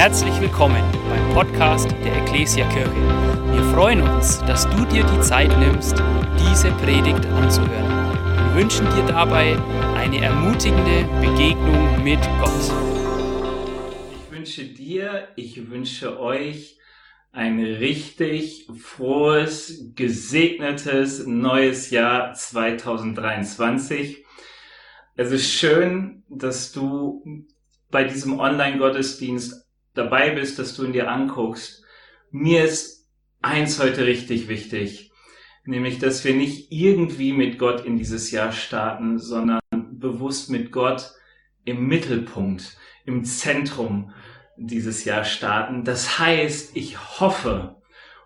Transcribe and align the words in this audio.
Herzlich 0.00 0.40
willkommen 0.40 0.82
beim 1.10 1.34
Podcast 1.34 1.90
der 2.02 2.22
Ecclesia 2.22 2.66
Kirche. 2.70 2.90
Wir 3.52 3.62
freuen 3.74 4.00
uns, 4.00 4.38
dass 4.46 4.66
du 4.70 4.86
dir 4.86 5.04
die 5.04 5.20
Zeit 5.20 5.50
nimmst, 5.58 6.02
diese 6.38 6.70
Predigt 6.70 7.26
anzuhören. 7.26 8.14
Wir 8.46 8.62
wünschen 8.62 8.86
dir 8.96 9.04
dabei 9.04 9.58
eine 9.96 10.24
ermutigende 10.24 11.04
Begegnung 11.20 12.02
mit 12.02 12.18
Gott. 12.40 12.72
Ich 14.10 14.30
wünsche 14.32 14.64
dir, 14.64 15.28
ich 15.36 15.68
wünsche 15.68 16.18
euch 16.18 16.78
ein 17.32 17.62
richtig 17.62 18.70
frohes, 18.78 19.92
gesegnetes 19.96 21.26
neues 21.26 21.90
Jahr 21.90 22.32
2023. 22.32 24.24
Es 25.16 25.30
ist 25.30 25.52
schön, 25.52 26.22
dass 26.30 26.72
du 26.72 27.22
bei 27.90 28.04
diesem 28.04 28.40
Online-Gottesdienst 28.40 29.66
dabei 29.94 30.30
bist, 30.30 30.58
dass 30.58 30.74
du 30.74 30.84
ihn 30.84 30.92
dir 30.92 31.10
anguckst. 31.10 31.84
Mir 32.30 32.64
ist 32.64 33.08
eins 33.42 33.80
heute 33.80 34.06
richtig 34.06 34.48
wichtig, 34.48 35.12
nämlich, 35.64 35.98
dass 35.98 36.24
wir 36.24 36.34
nicht 36.34 36.70
irgendwie 36.70 37.32
mit 37.32 37.58
Gott 37.58 37.84
in 37.84 37.96
dieses 37.96 38.30
Jahr 38.30 38.52
starten, 38.52 39.18
sondern 39.18 39.60
bewusst 39.70 40.50
mit 40.50 40.72
Gott 40.72 41.12
im 41.64 41.86
Mittelpunkt, 41.86 42.76
im 43.04 43.24
Zentrum 43.24 44.12
dieses 44.56 45.04
Jahr 45.04 45.24
starten. 45.24 45.84
Das 45.84 46.18
heißt, 46.18 46.76
ich 46.76 47.20
hoffe 47.20 47.76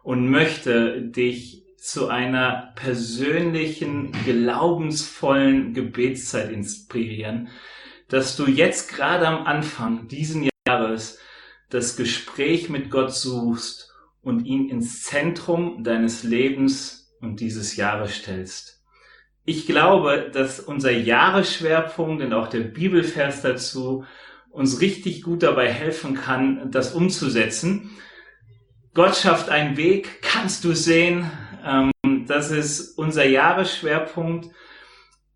und 0.03 0.29
möchte 0.29 1.03
dich 1.03 1.65
zu 1.77 2.09
einer 2.09 2.73
persönlichen, 2.77 4.13
glaubensvollen 4.25 5.75
Gebetszeit 5.75 6.51
inspirieren, 6.51 7.49
dass 8.09 8.37
du 8.37 8.47
jetzt 8.47 8.95
gerade 8.95 9.27
am 9.27 9.47
Anfang 9.47 10.09
diesen 10.09 10.49
Jahres 10.67 11.19
das 11.75 11.97
Gespräch 11.97 12.69
mit 12.69 12.89
Gott 12.89 13.13
suchst 13.13 13.93
und 14.23 14.47
ihn 14.47 14.69
ins 14.69 15.03
Zentrum 15.03 15.83
deines 15.83 16.23
Lebens 16.23 17.13
und 17.21 17.41
dieses 17.41 17.75
Jahres 17.75 18.15
stellst. 18.15 18.83
Ich 19.45 19.67
glaube, 19.67 20.31
dass 20.33 20.61
unser 20.61 20.93
Jahresschwerpunkt 20.93 22.23
und 22.23 22.33
auch 22.33 22.49
der 22.49 22.61
Bibelvers 22.61 23.43
dazu 23.43 24.05
uns 24.51 24.81
richtig 24.81 25.23
gut 25.23 25.43
dabei 25.43 25.71
helfen 25.71 26.15
kann, 26.15 26.71
das 26.71 26.95
umzusetzen. 26.95 27.91
Gott 28.95 29.17
schafft 29.17 29.49
einen 29.49 29.77
Weg, 29.77 30.23
kannst 30.23 30.63
du 30.65 30.75
sehen. 30.75 31.29
Ähm, 31.67 31.91
das 32.29 32.53
ist 32.53 32.97
unser 32.97 33.27
Jahresschwerpunkt. 33.27 34.49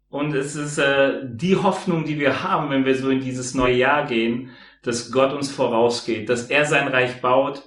Und 0.08 0.34
es 0.34 0.54
ist 0.54 0.78
äh, 0.78 1.20
die 1.24 1.56
Hoffnung, 1.56 2.04
die 2.04 2.18
wir 2.20 2.44
haben, 2.44 2.70
wenn 2.70 2.84
wir 2.86 2.96
so 2.96 3.10
in 3.10 3.20
dieses 3.20 3.54
neue 3.54 3.74
Jahr 3.74 4.06
gehen, 4.06 4.50
dass 4.82 5.10
Gott 5.10 5.32
uns 5.32 5.50
vorausgeht, 5.50 6.28
dass 6.28 6.46
er 6.46 6.64
sein 6.64 6.88
Reich 6.88 7.20
baut 7.20 7.62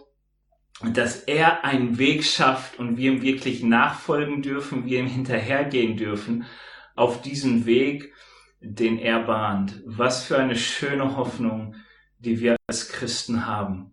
dass 0.84 1.20
er 1.20 1.64
einen 1.64 1.98
Weg 1.98 2.24
schafft 2.24 2.80
und 2.80 2.98
wir 2.98 3.12
ihm 3.12 3.22
wirklich 3.22 3.64
nachfolgen 3.64 4.42
dürfen, 4.42 4.86
wir 4.86 5.00
ihm 5.00 5.08
hinterhergehen 5.08 5.98
dürfen 5.98 6.46
auf 6.96 7.22
diesen 7.22 7.66
Weg, 7.66 8.14
den 8.60 8.98
er 8.98 9.20
bahnt. 9.20 9.82
Was 9.86 10.26
für 10.26 10.38
eine 10.38 10.56
schöne 10.56 11.16
Hoffnung, 11.18 11.76
die 12.20 12.40
wir 12.40 12.58
als 12.68 12.90
Christen 12.90 13.46
haben. 13.46 13.92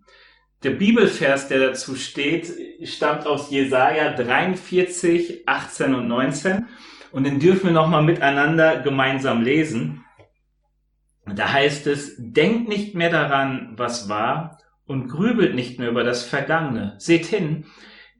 Der 0.62 0.70
Bibelvers, 0.70 1.48
der 1.48 1.60
dazu 1.60 1.94
steht, 1.94 2.52
stammt 2.82 3.26
aus 3.26 3.50
Jesaja 3.50 4.12
43, 4.12 5.46
18 5.46 5.94
und 5.94 6.08
19. 6.08 6.66
Und 7.12 7.24
den 7.24 7.38
dürfen 7.38 7.66
wir 7.66 7.72
nochmal 7.72 8.02
miteinander 8.02 8.80
gemeinsam 8.80 9.42
lesen. 9.42 10.04
Da 11.36 11.52
heißt 11.52 11.86
es, 11.86 12.14
denkt 12.18 12.68
nicht 12.68 12.94
mehr 12.94 13.10
daran, 13.10 13.74
was 13.76 14.08
war 14.08 14.58
und 14.86 15.08
grübelt 15.08 15.54
nicht 15.54 15.78
mehr 15.78 15.90
über 15.90 16.04
das 16.04 16.24
Vergangene. 16.24 16.94
Seht 16.98 17.26
hin, 17.26 17.66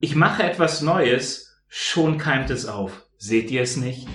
ich 0.01 0.15
mache 0.15 0.43
etwas 0.43 0.83
Neues, 0.83 1.57
schon 1.69 2.19
keimt 2.19 2.51
es 2.51 2.67
auf. 2.67 3.05
Seht 3.17 3.51
ihr 3.51 3.63
es 3.63 3.77
nicht? 3.77 4.07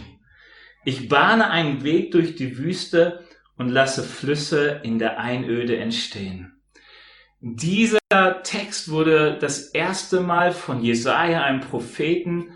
Ich 0.85 1.09
bahne 1.09 1.49
einen 1.49 1.83
Weg 1.83 2.11
durch 2.11 2.35
die 2.35 2.57
Wüste 2.57 3.23
und 3.57 3.69
lasse 3.69 4.03
Flüsse 4.03 4.81
in 4.83 4.99
der 4.99 5.19
Einöde 5.19 5.77
entstehen. 5.77 6.61
Dieser 7.41 7.99
Text 8.43 8.89
wurde 8.89 9.37
das 9.39 9.67
erste 9.67 10.21
Mal 10.21 10.53
von 10.53 10.81
Jesaja, 10.81 11.43
einem 11.43 11.61
Propheten, 11.61 12.53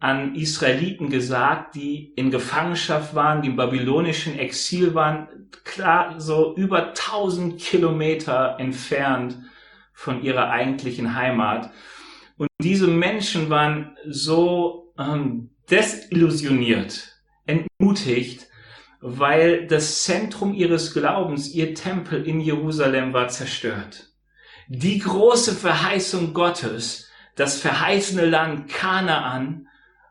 an 0.00 0.36
Israeliten 0.36 1.10
gesagt, 1.10 1.74
die 1.74 2.12
in 2.14 2.30
Gefangenschaft 2.30 3.14
waren, 3.14 3.42
die 3.42 3.48
im 3.48 3.56
babylonischen 3.56 4.38
Exil 4.38 4.94
waren, 4.94 5.48
klar 5.64 6.20
so 6.20 6.54
über 6.56 6.88
1000 6.88 7.60
Kilometer 7.60 8.56
entfernt 8.58 9.38
von 9.92 10.22
ihrer 10.22 10.50
eigentlichen 10.50 11.16
Heimat. 11.16 11.72
Und 12.36 12.48
diese 12.60 12.86
Menschen 12.86 13.50
waren 13.50 13.96
so 14.06 14.92
ähm, 14.96 15.50
desillusioniert, 15.68 17.16
entmutigt, 17.46 18.46
weil 19.00 19.66
das 19.66 20.02
Zentrum 20.02 20.54
ihres 20.54 20.94
Glaubens, 20.94 21.52
ihr 21.52 21.74
Tempel 21.74 22.24
in 22.26 22.40
Jerusalem 22.40 23.12
war 23.12 23.28
zerstört. 23.28 24.12
Die 24.68 24.98
große 24.98 25.54
Verheißung 25.54 26.34
Gottes, 26.34 27.08
das 27.34 27.60
verheißene 27.60 28.26
Land 28.26 28.68
Kanaan, 28.68 29.68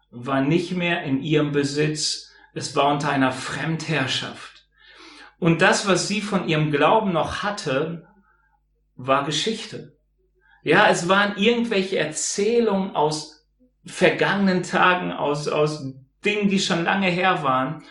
war 0.10 0.42
nicht 0.42 0.72
mehr 0.72 1.04
in 1.04 1.22
ihrem 1.22 1.52
Besitz, 1.52 2.32
es 2.54 2.76
war 2.76 2.92
unter 2.92 3.10
einer 3.10 3.32
Fremdherrschaft. 3.32 4.68
Und 5.40 5.62
das, 5.62 5.88
was 5.88 6.08
sie 6.08 6.22
von 6.22 6.48
ihrem 6.48 6.72
Glauben 6.72 7.14
noch 7.14 7.44
hatte, 7.44 8.08
war 8.96 9.26
Geschichte. 9.26 9.98
Ja, 10.64 10.90
es 10.90 11.08
waren 11.08 11.38
irgendwelche 11.38 12.00
Erzählungen 12.00 12.96
aus 12.96 13.48
vergangenen 13.86 14.64
Tagen, 14.64 15.12
aus, 15.12 15.48
aus 15.48 15.94
Dingen, 16.26 16.50
die 16.50 16.60
schon 16.60 16.84
lange 16.84 17.08
her 17.08 17.44
waren. 17.44 17.84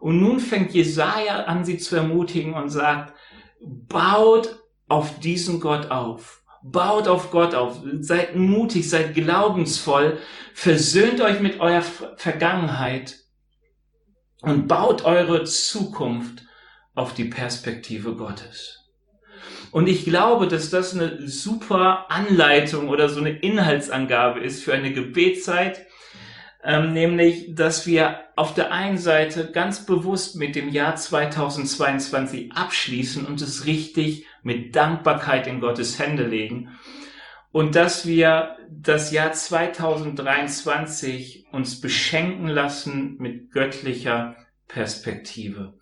Und 0.00 0.20
nun 0.20 0.40
fängt 0.40 0.72
Jesaja 0.72 1.44
an, 1.44 1.64
sie 1.64 1.78
zu 1.78 1.96
ermutigen 1.96 2.54
und 2.54 2.70
sagt, 2.70 3.14
baut 3.60 4.58
auf 4.88 5.18
diesen 5.20 5.60
Gott 5.60 5.90
auf. 5.90 6.43
Baut 6.66 7.08
auf 7.08 7.30
Gott 7.30 7.54
auf, 7.54 7.82
seid 8.00 8.36
mutig, 8.36 8.88
seid 8.88 9.14
glaubensvoll, 9.14 10.18
versöhnt 10.54 11.20
euch 11.20 11.40
mit 11.40 11.60
eurer 11.60 11.82
Vergangenheit 12.16 13.16
und 14.40 14.66
baut 14.66 15.04
eure 15.04 15.44
Zukunft 15.44 16.46
auf 16.94 17.12
die 17.12 17.26
Perspektive 17.26 18.14
Gottes. 18.14 18.80
Und 19.72 19.88
ich 19.88 20.04
glaube, 20.04 20.48
dass 20.48 20.70
das 20.70 20.94
eine 20.94 21.28
super 21.28 22.10
Anleitung 22.10 22.88
oder 22.88 23.10
so 23.10 23.20
eine 23.20 23.38
Inhaltsangabe 23.38 24.40
ist 24.40 24.64
für 24.64 24.72
eine 24.72 24.92
Gebetszeit, 24.92 25.84
ähm, 26.62 26.94
nämlich, 26.94 27.54
dass 27.54 27.86
wir 27.86 28.20
auf 28.36 28.54
der 28.54 28.72
einen 28.72 28.96
Seite 28.96 29.50
ganz 29.52 29.84
bewusst 29.84 30.36
mit 30.36 30.56
dem 30.56 30.70
Jahr 30.70 30.96
2022 30.96 32.52
abschließen 32.52 33.26
und 33.26 33.42
es 33.42 33.66
richtig 33.66 34.26
mit 34.44 34.76
Dankbarkeit 34.76 35.48
in 35.48 35.60
Gottes 35.60 35.98
Hände 35.98 36.26
legen 36.26 36.78
und 37.50 37.74
dass 37.74 38.06
wir 38.06 38.56
das 38.70 39.10
Jahr 39.12 39.32
2023 39.32 41.46
uns 41.52 41.80
beschenken 41.80 42.48
lassen 42.48 43.16
mit 43.18 43.50
göttlicher 43.50 44.36
Perspektive. 44.68 45.78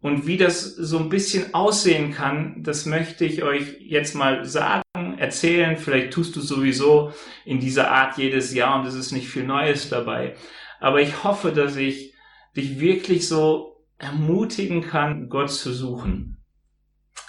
Und 0.00 0.26
wie 0.26 0.36
das 0.36 0.64
so 0.64 0.98
ein 0.98 1.10
bisschen 1.10 1.54
aussehen 1.54 2.12
kann, 2.12 2.62
das 2.62 2.86
möchte 2.86 3.24
ich 3.24 3.44
euch 3.44 3.76
jetzt 3.80 4.14
mal 4.14 4.44
sagen, 4.44 4.82
erzählen. 5.18 5.76
Vielleicht 5.76 6.12
tust 6.12 6.34
du 6.34 6.40
sowieso 6.40 7.12
in 7.44 7.60
dieser 7.60 7.90
Art 7.90 8.18
jedes 8.18 8.52
Jahr 8.52 8.80
und 8.80 8.86
es 8.86 8.94
ist 8.94 9.12
nicht 9.12 9.28
viel 9.28 9.44
Neues 9.44 9.88
dabei. 9.88 10.34
Aber 10.80 11.00
ich 11.00 11.22
hoffe, 11.22 11.52
dass 11.52 11.76
ich 11.76 12.14
dich 12.56 12.80
wirklich 12.80 13.28
so 13.28 13.84
ermutigen 13.98 14.82
kann, 14.82 15.28
Gott 15.28 15.50
zu 15.50 15.72
suchen. 15.72 16.41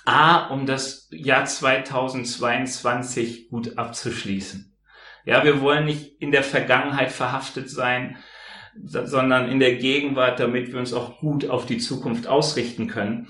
A, 0.06 0.48
um 0.48 0.66
das 0.66 1.08
Jahr 1.12 1.46
2022 1.46 3.50
gut 3.50 3.78
abzuschließen. 3.78 4.76
Ja, 5.26 5.44
wir 5.44 5.62
wollen 5.62 5.86
nicht 5.86 6.22
in 6.22 6.32
der 6.32 6.44
Vergangenheit 6.44 7.12
verhaftet 7.12 7.70
sein, 7.70 8.18
sondern 8.76 9.50
in 9.50 9.60
der 9.60 9.76
Gegenwart, 9.76 10.40
damit 10.40 10.74
wir 10.74 10.80
uns 10.80 10.94
auch 10.94 11.20
gut 11.20 11.50
auf 11.50 11.66
die 11.66 11.78
Zukunft 11.78 12.28
ausrichten 12.28 12.88
können. 12.88 13.30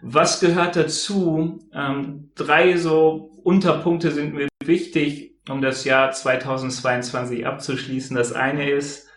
Was 0.00 0.40
gehört 0.40 0.76
dazu? 0.76 1.60
Ähm, 1.72 2.30
drei 2.34 2.76
so 2.76 3.40
Unterpunkte 3.42 4.12
sind 4.12 4.34
mir 4.34 4.48
wichtig, 4.64 5.36
um 5.48 5.62
das 5.62 5.84
Jahr 5.84 6.12
2022 6.12 7.46
abzuschließen. 7.46 8.16
Das 8.16 8.32
eine 8.32 8.70
ist, 8.70 9.08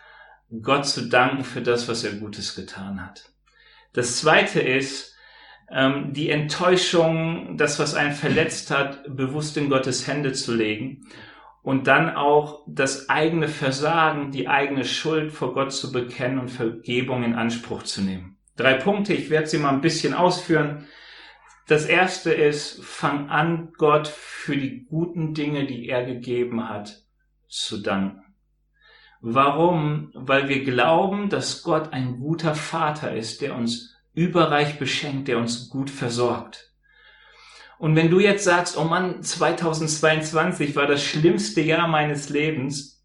Gott 0.62 0.86
zu 0.86 1.08
danken 1.08 1.44
für 1.44 1.60
das, 1.60 1.88
was 1.88 2.04
er 2.04 2.12
Gutes 2.12 2.54
getan 2.54 3.04
hat. 3.04 3.30
Das 3.92 4.18
zweite 4.18 4.60
ist, 4.60 5.15
ähm, 5.70 6.12
die 6.12 6.30
Enttäuschung, 6.30 7.56
das, 7.56 7.78
was 7.78 7.94
einen 7.94 8.12
verletzt 8.12 8.70
hat, 8.70 9.04
bewusst 9.16 9.56
in 9.56 9.68
Gottes 9.68 10.06
Hände 10.06 10.32
zu 10.32 10.54
legen 10.54 11.06
und 11.62 11.88
dann 11.88 12.14
auch 12.14 12.62
das 12.68 13.08
eigene 13.08 13.48
Versagen, 13.48 14.30
die 14.30 14.48
eigene 14.48 14.84
Schuld 14.84 15.32
vor 15.32 15.52
Gott 15.52 15.72
zu 15.72 15.90
bekennen 15.90 16.38
und 16.38 16.48
Vergebung 16.48 17.24
in 17.24 17.34
Anspruch 17.34 17.82
zu 17.82 18.02
nehmen. 18.02 18.36
Drei 18.56 18.74
Punkte, 18.74 19.12
ich 19.12 19.30
werde 19.30 19.48
sie 19.48 19.58
mal 19.58 19.70
ein 19.70 19.80
bisschen 19.80 20.14
ausführen. 20.14 20.86
Das 21.66 21.84
erste 21.84 22.32
ist, 22.32 22.84
fang 22.84 23.28
an, 23.28 23.72
Gott 23.76 24.06
für 24.06 24.56
die 24.56 24.84
guten 24.84 25.34
Dinge, 25.34 25.66
die 25.66 25.88
er 25.88 26.04
gegeben 26.04 26.68
hat, 26.68 27.02
zu 27.48 27.78
danken. 27.78 28.22
Warum? 29.20 30.12
Weil 30.14 30.48
wir 30.48 30.62
glauben, 30.62 31.28
dass 31.28 31.64
Gott 31.64 31.92
ein 31.92 32.20
guter 32.20 32.54
Vater 32.54 33.12
ist, 33.12 33.40
der 33.40 33.56
uns 33.56 33.95
überreich 34.16 34.78
beschenkt, 34.78 35.28
der 35.28 35.38
uns 35.38 35.68
gut 35.68 35.90
versorgt. 35.90 36.72
Und 37.78 37.94
wenn 37.94 38.10
du 38.10 38.18
jetzt 38.18 38.44
sagst, 38.44 38.76
oh 38.76 38.84
Mann, 38.84 39.22
2022 39.22 40.74
war 40.74 40.86
das 40.86 41.04
schlimmste 41.04 41.60
Jahr 41.60 41.86
meines 41.86 42.30
Lebens, 42.30 43.04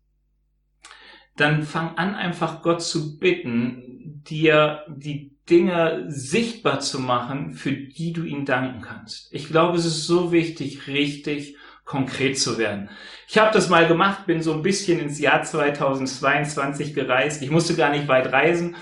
dann 1.35 1.63
fang 1.63 1.97
an 1.97 2.15
einfach 2.15 2.61
Gott 2.61 2.81
zu 2.81 3.19
bitten, 3.19 4.21
dir 4.27 4.85
die 4.87 5.35
Dinge 5.49 6.05
sichtbar 6.07 6.79
zu 6.79 6.99
machen, 6.99 7.51
für 7.51 7.73
die 7.73 8.13
du 8.13 8.23
ihm 8.23 8.45
danken 8.45 8.81
kannst. 8.81 9.33
Ich 9.33 9.47
glaube, 9.47 9.77
es 9.77 9.85
ist 9.85 10.07
so 10.07 10.31
wichtig, 10.31 10.87
richtig 10.87 11.57
konkret 11.83 12.39
zu 12.39 12.57
werden. 12.57 12.89
Ich 13.27 13.37
habe 13.37 13.51
das 13.51 13.67
mal 13.67 13.87
gemacht, 13.87 14.25
bin 14.27 14.41
so 14.41 14.53
ein 14.53 14.61
bisschen 14.61 14.99
ins 14.99 15.19
Jahr 15.19 15.43
2022 15.43 16.93
gereist. 16.93 17.41
Ich 17.41 17.49
musste 17.49 17.75
gar 17.75 17.89
nicht 17.89 18.07
weit 18.07 18.31
reisen, 18.31 18.77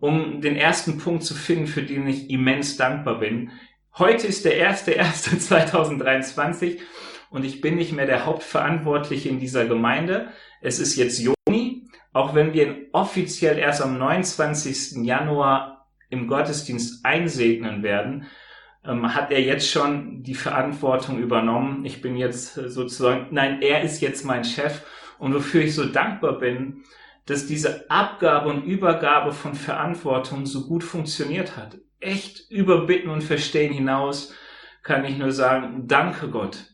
um 0.00 0.40
den 0.40 0.56
ersten 0.56 0.98
Punkt 0.98 1.22
zu 1.22 1.34
finden, 1.34 1.66
für 1.66 1.82
den 1.82 2.06
ich 2.08 2.30
immens 2.30 2.76
dankbar 2.76 3.20
bin. 3.20 3.50
Heute 3.98 4.26
ist 4.26 4.44
der 4.44 4.56
erste 4.56 4.92
erste 4.92 5.38
2023 5.38 6.80
und 7.30 7.44
ich 7.44 7.60
bin 7.60 7.76
nicht 7.76 7.92
mehr 7.92 8.06
der 8.06 8.24
Hauptverantwortliche 8.26 9.28
in 9.28 9.38
dieser 9.38 9.66
Gemeinde. 9.66 10.28
Es 10.60 10.78
ist 10.78 10.96
jetzt 10.96 11.18
Juni, 11.20 11.88
auch 12.12 12.34
wenn 12.34 12.54
wir 12.54 12.66
ihn 12.66 12.86
offiziell 12.92 13.58
erst 13.58 13.82
am 13.82 13.98
29. 13.98 15.04
Januar 15.04 15.86
im 16.08 16.26
Gottesdienst 16.26 17.04
einsegnen 17.04 17.82
werden, 17.82 18.26
ähm, 18.84 19.14
hat 19.14 19.30
er 19.30 19.40
jetzt 19.40 19.70
schon 19.70 20.22
die 20.22 20.34
Verantwortung 20.34 21.18
übernommen. 21.18 21.84
Ich 21.84 22.00
bin 22.00 22.16
jetzt 22.16 22.54
sozusagen, 22.54 23.26
nein, 23.30 23.60
er 23.62 23.82
ist 23.82 24.00
jetzt 24.00 24.24
mein 24.24 24.44
Chef 24.44 24.82
und 25.18 25.34
wofür 25.34 25.62
ich 25.62 25.74
so 25.74 25.84
dankbar 25.84 26.38
bin, 26.38 26.82
dass 27.26 27.46
diese 27.46 27.90
Abgabe 27.90 28.48
und 28.48 28.64
Übergabe 28.64 29.32
von 29.32 29.54
Verantwortung 29.54 30.46
so 30.46 30.66
gut 30.66 30.84
funktioniert 30.84 31.56
hat. 31.56 31.78
Echt 32.00 32.50
über 32.50 32.86
Bitten 32.86 33.10
und 33.10 33.22
Verstehen 33.22 33.72
hinaus 33.72 34.34
kann 34.82 35.04
ich 35.04 35.18
nur 35.18 35.32
sagen, 35.32 35.86
danke 35.86 36.28
Gott. 36.28 36.64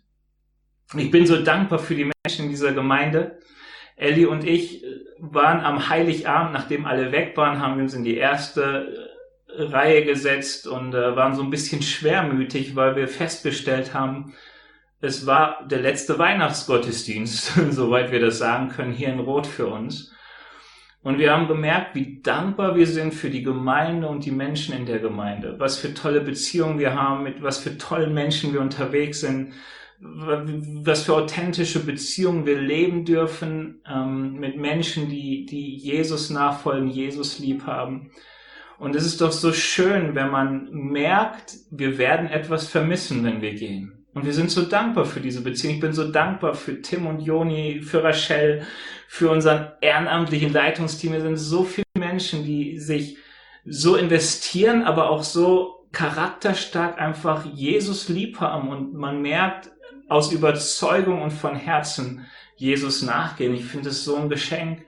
Ich 0.96 1.10
bin 1.10 1.26
so 1.26 1.43
dankbar 1.43 1.78
für 1.78 1.96
die 1.96 2.10
Menschen 2.25 2.44
in 2.44 2.50
dieser 2.50 2.72
Gemeinde. 2.72 3.40
Ellie 3.96 4.28
und 4.28 4.44
ich 4.44 4.84
waren 5.19 5.60
am 5.60 5.88
Heiligabend, 5.88 6.52
nachdem 6.52 6.84
alle 6.84 7.10
weg 7.12 7.37
waren, 7.37 7.60
haben 7.60 7.76
wir 7.76 7.82
uns 7.82 7.94
in 7.94 8.04
die 8.04 8.16
erste 8.16 9.16
Reihe 9.49 10.04
gesetzt 10.04 10.66
und 10.66 10.94
äh, 10.94 11.16
waren 11.16 11.34
so 11.34 11.42
ein 11.42 11.50
bisschen 11.50 11.82
schwermütig, 11.82 12.76
weil 12.76 12.94
wir 12.94 13.08
festgestellt 13.08 13.94
haben, 13.94 14.34
es 15.00 15.26
war 15.26 15.66
der 15.66 15.81
letzte 15.81 16.19
Weihnachtsgottesdienst, 16.19 17.52
soweit 17.70 18.12
wir 18.12 18.20
das 18.20 18.38
sagen 18.38 18.69
können, 18.69 18.92
hier 18.92 19.08
in 19.08 19.20
Rot 19.20 19.46
für 19.46 19.66
uns. 19.66 20.12
Und 21.06 21.20
wir 21.20 21.30
haben 21.30 21.46
gemerkt, 21.46 21.94
wie 21.94 22.20
dankbar 22.20 22.74
wir 22.74 22.88
sind 22.88 23.14
für 23.14 23.30
die 23.30 23.44
Gemeinde 23.44 24.08
und 24.08 24.24
die 24.24 24.32
Menschen 24.32 24.74
in 24.74 24.86
der 24.86 24.98
Gemeinde. 24.98 25.54
Was 25.56 25.78
für 25.78 25.94
tolle 25.94 26.20
Beziehungen 26.20 26.80
wir 26.80 26.96
haben, 26.96 27.22
mit 27.22 27.44
was 27.44 27.58
für 27.58 27.78
tollen 27.78 28.12
Menschen 28.12 28.52
wir 28.52 28.60
unterwegs 28.60 29.20
sind, 29.20 29.52
was 30.00 31.04
für 31.04 31.14
authentische 31.14 31.86
Beziehungen 31.86 32.44
wir 32.44 32.60
leben 32.60 33.04
dürfen 33.04 33.82
ähm, 33.88 34.40
mit 34.40 34.56
Menschen, 34.56 35.08
die, 35.08 35.46
die 35.46 35.76
Jesus 35.76 36.28
nachfolgen, 36.30 36.88
Jesus 36.88 37.38
lieb 37.38 37.66
haben. 37.66 38.10
Und 38.80 38.96
es 38.96 39.06
ist 39.06 39.20
doch 39.20 39.30
so 39.30 39.52
schön, 39.52 40.16
wenn 40.16 40.30
man 40.32 40.70
merkt, 40.72 41.54
wir 41.70 41.98
werden 41.98 42.26
etwas 42.26 42.66
vermissen, 42.66 43.22
wenn 43.22 43.40
wir 43.42 43.54
gehen. 43.54 43.95
Und 44.16 44.24
wir 44.24 44.32
sind 44.32 44.50
so 44.50 44.62
dankbar 44.62 45.04
für 45.04 45.20
diese 45.20 45.42
Beziehung. 45.42 45.74
Ich 45.74 45.80
bin 45.80 45.92
so 45.92 46.10
dankbar 46.10 46.54
für 46.54 46.80
Tim 46.80 47.06
und 47.06 47.20
Joni, 47.20 47.82
für 47.82 48.02
Rachel, 48.02 48.62
für 49.08 49.30
unseren 49.30 49.72
ehrenamtlichen 49.82 50.54
Leitungsteam. 50.54 51.12
Wir 51.12 51.20
sind 51.20 51.36
so 51.36 51.64
viele 51.64 51.84
Menschen, 51.98 52.42
die 52.42 52.78
sich 52.78 53.18
so 53.66 53.94
investieren, 53.94 54.84
aber 54.84 55.10
auch 55.10 55.22
so 55.22 55.86
charakterstark 55.92 56.98
einfach 56.98 57.44
Jesus 57.44 58.08
lieb 58.08 58.40
haben. 58.40 58.70
Und 58.70 58.94
man 58.94 59.20
merkt 59.20 59.70
aus 60.08 60.32
Überzeugung 60.32 61.20
und 61.20 61.32
von 61.32 61.54
Herzen 61.54 62.24
Jesus 62.56 63.02
nachgehen. 63.02 63.54
Ich 63.54 63.66
finde 63.66 63.90
es 63.90 64.02
so 64.02 64.16
ein 64.16 64.30
Geschenk. 64.30 64.86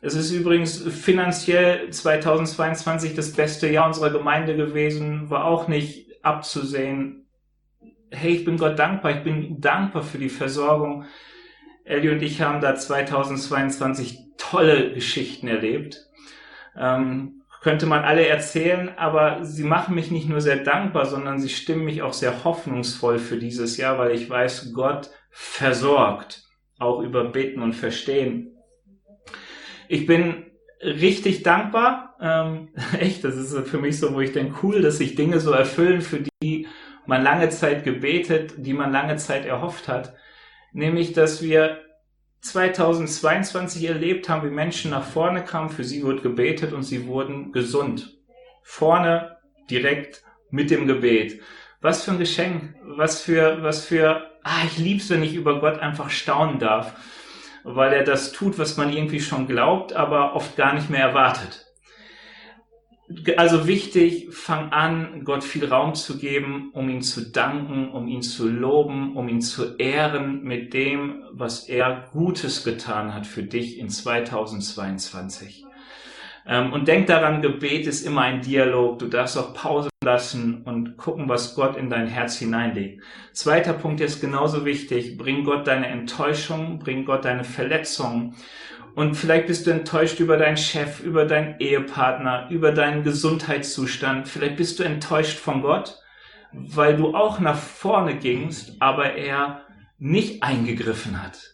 Es 0.00 0.14
ist 0.14 0.30
übrigens 0.30 0.78
finanziell 0.78 1.90
2022 1.90 3.16
das 3.16 3.32
beste 3.32 3.68
Jahr 3.68 3.88
unserer 3.88 4.10
Gemeinde 4.10 4.54
gewesen, 4.54 5.28
war 5.28 5.46
auch 5.46 5.66
nicht 5.66 6.06
abzusehen. 6.22 7.19
Hey, 8.12 8.32
ich 8.32 8.44
bin 8.44 8.56
Gott 8.56 8.76
dankbar, 8.76 9.18
ich 9.18 9.22
bin 9.22 9.60
dankbar 9.60 10.02
für 10.02 10.18
die 10.18 10.28
Versorgung. 10.28 11.04
Ellie 11.84 12.10
und 12.10 12.22
ich 12.22 12.42
haben 12.42 12.60
da 12.60 12.74
2022 12.74 14.18
tolle 14.36 14.92
Geschichten 14.92 15.46
erlebt. 15.46 16.08
Ähm, 16.76 17.42
könnte 17.62 17.86
man 17.86 18.02
alle 18.02 18.26
erzählen, 18.26 18.90
aber 18.96 19.44
sie 19.44 19.62
machen 19.62 19.94
mich 19.94 20.10
nicht 20.10 20.28
nur 20.28 20.40
sehr 20.40 20.56
dankbar, 20.56 21.06
sondern 21.06 21.38
sie 21.38 21.50
stimmen 21.50 21.84
mich 21.84 22.02
auch 22.02 22.12
sehr 22.12 22.42
hoffnungsvoll 22.42 23.18
für 23.18 23.36
dieses 23.36 23.76
Jahr, 23.76 23.98
weil 23.98 24.10
ich 24.12 24.28
weiß, 24.28 24.72
Gott 24.72 25.10
versorgt, 25.30 26.42
auch 26.80 27.00
über 27.02 27.24
Beten 27.24 27.62
und 27.62 27.74
Verstehen. 27.74 28.56
Ich 29.88 30.06
bin 30.06 30.46
richtig 30.82 31.44
dankbar. 31.44 32.16
Ähm, 32.20 32.70
echt, 32.98 33.22
das 33.22 33.36
ist 33.36 33.56
für 33.68 33.78
mich 33.78 34.00
so, 34.00 34.14
wo 34.14 34.20
ich 34.20 34.32
denke, 34.32 34.58
cool, 34.64 34.82
dass 34.82 34.98
sich 34.98 35.14
Dinge 35.14 35.38
so 35.38 35.52
erfüllen, 35.52 36.00
für 36.00 36.24
die 36.42 36.66
man 37.06 37.22
lange 37.22 37.48
Zeit 37.48 37.84
gebetet, 37.84 38.54
die 38.58 38.72
man 38.72 38.92
lange 38.92 39.16
Zeit 39.16 39.46
erhofft 39.46 39.88
hat. 39.88 40.14
Nämlich, 40.72 41.12
dass 41.12 41.42
wir 41.42 41.80
2022 42.42 43.84
erlebt 43.84 44.28
haben, 44.28 44.46
wie 44.48 44.54
Menschen 44.54 44.90
nach 44.90 45.04
vorne 45.04 45.44
kamen, 45.44 45.70
für 45.70 45.84
sie 45.84 46.02
wurde 46.02 46.22
gebetet 46.22 46.72
und 46.72 46.82
sie 46.82 47.06
wurden 47.06 47.52
gesund. 47.52 48.16
Vorne 48.62 49.36
direkt 49.70 50.22
mit 50.50 50.70
dem 50.70 50.86
Gebet. 50.86 51.40
Was 51.80 52.04
für 52.04 52.12
ein 52.12 52.18
Geschenk, 52.18 52.74
was 52.82 53.22
für, 53.22 53.62
was 53.62 53.84
für, 53.84 54.30
ah, 54.42 54.64
ich 54.66 54.78
lieb's, 54.78 55.10
wenn 55.10 55.22
ich 55.22 55.34
über 55.34 55.60
Gott 55.60 55.78
einfach 55.80 56.10
staunen 56.10 56.58
darf 56.58 56.94
weil 57.64 57.92
er 57.92 58.04
das 58.04 58.32
tut, 58.32 58.58
was 58.58 58.76
man 58.76 58.92
irgendwie 58.92 59.20
schon 59.20 59.46
glaubt, 59.46 59.92
aber 59.92 60.34
oft 60.34 60.56
gar 60.56 60.74
nicht 60.74 60.90
mehr 60.90 61.00
erwartet. 61.00 61.66
Also 63.36 63.66
wichtig, 63.66 64.28
fang 64.30 64.70
an, 64.70 65.24
Gott 65.24 65.42
viel 65.42 65.64
Raum 65.64 65.94
zu 65.94 66.18
geben, 66.18 66.70
um 66.72 66.88
ihn 66.88 67.02
zu 67.02 67.28
danken, 67.30 67.90
um 67.90 68.06
ihn 68.06 68.22
zu 68.22 68.48
loben, 68.48 69.16
um 69.16 69.28
ihn 69.28 69.40
zu 69.40 69.76
ehren 69.76 70.42
mit 70.44 70.74
dem, 70.74 71.24
was 71.32 71.68
er 71.68 72.08
Gutes 72.12 72.62
getan 72.62 73.12
hat 73.12 73.26
für 73.26 73.42
dich 73.42 73.78
in 73.78 73.88
2022. 73.88 75.64
Ähm, 76.50 76.72
und 76.72 76.88
denk 76.88 77.06
daran, 77.06 77.40
Gebet 77.40 77.86
ist 77.86 78.04
immer 78.04 78.22
ein 78.22 78.42
Dialog. 78.42 78.98
Du 78.98 79.06
darfst 79.06 79.38
auch 79.38 79.54
Pause 79.54 79.88
lassen 80.04 80.62
und 80.64 80.96
gucken, 80.96 81.28
was 81.28 81.54
Gott 81.54 81.76
in 81.76 81.88
dein 81.88 82.08
Herz 82.08 82.36
hineinlegt. 82.38 83.02
Zweiter 83.32 83.72
Punkt 83.72 84.00
ist 84.00 84.20
genauso 84.20 84.64
wichtig. 84.64 85.16
Bring 85.16 85.44
Gott 85.44 85.68
deine 85.68 85.86
Enttäuschung, 85.86 86.80
bring 86.80 87.04
Gott 87.04 87.24
deine 87.24 87.44
Verletzungen. 87.44 88.34
Und 88.96 89.14
vielleicht 89.14 89.46
bist 89.46 89.68
du 89.68 89.70
enttäuscht 89.70 90.18
über 90.18 90.36
deinen 90.36 90.56
Chef, 90.56 91.00
über 91.00 91.24
deinen 91.24 91.60
Ehepartner, 91.60 92.48
über 92.50 92.72
deinen 92.72 93.04
Gesundheitszustand. 93.04 94.26
Vielleicht 94.26 94.56
bist 94.56 94.80
du 94.80 94.82
enttäuscht 94.82 95.38
von 95.38 95.62
Gott, 95.62 96.02
weil 96.52 96.96
du 96.96 97.14
auch 97.14 97.38
nach 97.38 97.56
vorne 97.56 98.16
gingst, 98.16 98.74
aber 98.80 99.14
er 99.14 99.60
nicht 100.00 100.42
eingegriffen 100.42 101.22
hat. 101.22 101.49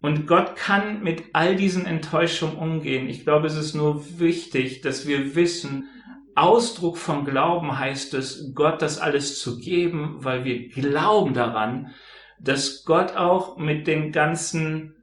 Und 0.00 0.26
Gott 0.26 0.56
kann 0.56 1.02
mit 1.02 1.24
all 1.32 1.56
diesen 1.56 1.86
Enttäuschungen 1.86 2.56
umgehen. 2.56 3.08
Ich 3.08 3.24
glaube, 3.24 3.46
es 3.46 3.56
ist 3.56 3.74
nur 3.74 4.04
wichtig, 4.18 4.82
dass 4.82 5.06
wir 5.06 5.34
wissen, 5.34 5.88
Ausdruck 6.34 6.98
von 6.98 7.24
Glauben 7.24 7.78
heißt 7.78 8.12
es, 8.14 8.52
Gott 8.54 8.82
das 8.82 8.98
alles 8.98 9.40
zu 9.40 9.58
geben, 9.58 10.16
weil 10.18 10.44
wir 10.44 10.68
glauben 10.68 11.32
daran, 11.32 11.94
dass 12.38 12.84
Gott 12.84 13.16
auch 13.16 13.56
mit 13.56 13.86
den 13.86 14.12
ganzen 14.12 14.94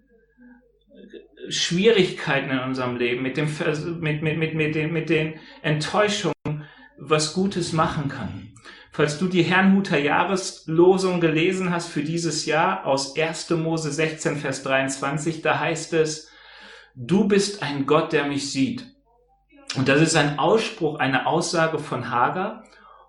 Schwierigkeiten 1.50 2.51
in 2.51 2.59
unserem 2.59 2.97
Leben, 2.97 3.23
mit, 3.23 3.38
dem, 3.38 3.47
mit, 4.00 4.21
mit, 4.21 4.38
mit, 4.38 4.53
mit, 4.53 4.75
den, 4.75 4.93
mit 4.93 5.09
den 5.09 5.39
Enttäuschungen 5.63 6.33
was 6.97 7.33
Gutes 7.33 7.73
machen 7.73 8.09
kann. 8.09 8.52
Falls 8.95 9.17
du 9.17 9.27
die 9.27 9.41
Herrnhuter 9.41 9.97
Jahreslosung 9.97 11.19
gelesen 11.19 11.71
hast 11.71 11.88
für 11.88 12.03
dieses 12.03 12.45
Jahr 12.45 12.85
aus 12.85 13.17
1. 13.17 13.50
Mose 13.50 13.91
16, 13.91 14.38
Vers 14.38 14.62
23, 14.62 15.41
da 15.41 15.59
heißt 15.59 15.93
es, 15.93 16.29
du 16.93 17.27
bist 17.27 17.63
ein 17.63 17.88
Gott, 17.88 18.13
der 18.13 18.25
mich 18.25 18.51
sieht. 18.51 18.85
Und 19.75 19.89
das 19.89 20.00
ist 20.00 20.15
ein 20.15 20.38
Ausspruch, 20.38 21.00
eine 21.00 21.25
Aussage 21.25 21.79
von 21.79 22.12
Hagar. 22.12 22.65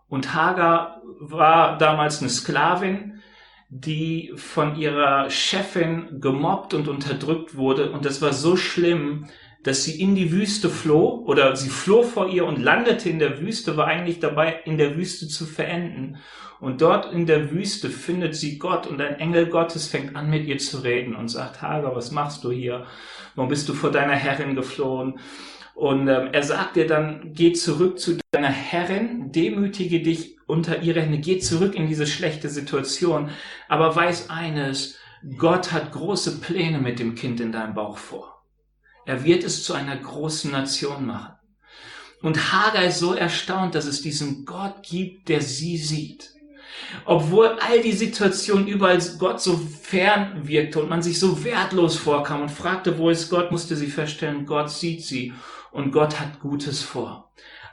Und 0.08 0.34
Hagar 0.34 1.02
war 1.20 1.76
damals 1.76 2.20
eine 2.20 2.30
Sklavin, 2.30 3.20
die 3.68 4.32
von 4.36 4.76
ihrer 4.76 5.28
Chefin 5.28 6.18
gemobbt 6.18 6.72
und 6.72 6.88
unterdrückt 6.88 7.56
wurde. 7.56 7.90
Und 7.90 8.06
das 8.06 8.22
war 8.22 8.32
so 8.32 8.56
schlimm, 8.56 9.26
dass 9.64 9.82
sie 9.82 10.00
in 10.00 10.14
die 10.14 10.30
Wüste 10.30 10.68
floh 10.68 11.24
oder 11.26 11.56
sie 11.56 11.70
floh 11.70 12.02
vor 12.02 12.28
ihr 12.28 12.46
und 12.46 12.62
landete 12.62 13.08
in 13.08 13.18
der 13.18 13.40
Wüste, 13.40 13.76
war 13.76 13.86
eigentlich 13.86 14.20
dabei, 14.20 14.60
in 14.64 14.78
der 14.78 14.96
Wüste 14.96 15.26
zu 15.26 15.46
verenden. 15.46 16.18
Und 16.60 16.82
dort 16.82 17.12
in 17.12 17.26
der 17.26 17.50
Wüste 17.50 17.88
findet 17.90 18.36
sie 18.36 18.58
Gott 18.58 18.86
und 18.86 19.00
ein 19.00 19.18
Engel 19.18 19.46
Gottes 19.46 19.88
fängt 19.88 20.14
an 20.16 20.30
mit 20.30 20.46
ihr 20.46 20.58
zu 20.58 20.78
reden 20.78 21.16
und 21.16 21.28
sagt, 21.28 21.62
Hagar, 21.62 21.96
was 21.96 22.10
machst 22.10 22.44
du 22.44 22.52
hier? 22.52 22.86
Warum 23.34 23.48
bist 23.48 23.68
du 23.68 23.74
vor 23.74 23.90
deiner 23.90 24.14
Herrin 24.14 24.54
geflohen? 24.54 25.18
Und 25.74 26.08
ähm, 26.08 26.28
er 26.32 26.42
sagt 26.42 26.76
dir 26.76 26.86
dann, 26.86 27.32
geh 27.32 27.52
zurück 27.52 27.98
zu 27.98 28.18
deiner 28.30 28.50
Herrin, 28.50 29.32
demütige 29.32 30.00
dich 30.00 30.36
unter 30.46 30.82
ihre 30.82 31.00
Hände, 31.00 31.18
geh 31.18 31.38
zurück 31.38 31.74
in 31.74 31.88
diese 31.88 32.06
schlechte 32.06 32.48
Situation, 32.48 33.30
aber 33.68 33.96
weiß 33.96 34.30
eines, 34.30 34.98
Gott 35.38 35.72
hat 35.72 35.92
große 35.92 36.40
Pläne 36.40 36.78
mit 36.78 36.98
dem 36.98 37.14
Kind 37.14 37.40
in 37.40 37.50
deinem 37.50 37.74
Bauch 37.74 37.96
vor. 37.96 38.33
Er 39.06 39.24
wird 39.24 39.44
es 39.44 39.64
zu 39.64 39.74
einer 39.74 39.96
großen 39.96 40.50
Nation 40.50 41.06
machen. 41.06 41.34
Und 42.22 42.52
Hagar 42.52 42.84
ist 42.84 43.00
so 43.00 43.14
erstaunt, 43.14 43.74
dass 43.74 43.84
es 43.84 44.00
diesen 44.00 44.46
Gott 44.46 44.82
gibt, 44.82 45.28
der 45.28 45.42
sie 45.42 45.76
sieht. 45.76 46.32
Obwohl 47.04 47.58
all 47.60 47.82
die 47.82 47.92
Situationen 47.92 48.66
überall 48.66 48.98
Gott 49.18 49.40
so 49.40 49.56
fern 49.56 50.48
wirkte 50.48 50.80
und 50.80 50.88
man 50.88 51.02
sich 51.02 51.18
so 51.18 51.44
wertlos 51.44 51.96
vorkam 51.96 52.42
und 52.42 52.50
fragte, 52.50 52.98
wo 52.98 53.10
ist 53.10 53.28
Gott, 53.30 53.50
musste 53.50 53.76
sie 53.76 53.88
feststellen, 53.88 54.46
Gott 54.46 54.70
sieht 54.70 55.04
sie 55.04 55.34
und 55.70 55.92
Gott 55.92 56.18
hat 56.18 56.40
Gutes 56.40 56.82
vor. 56.82 57.32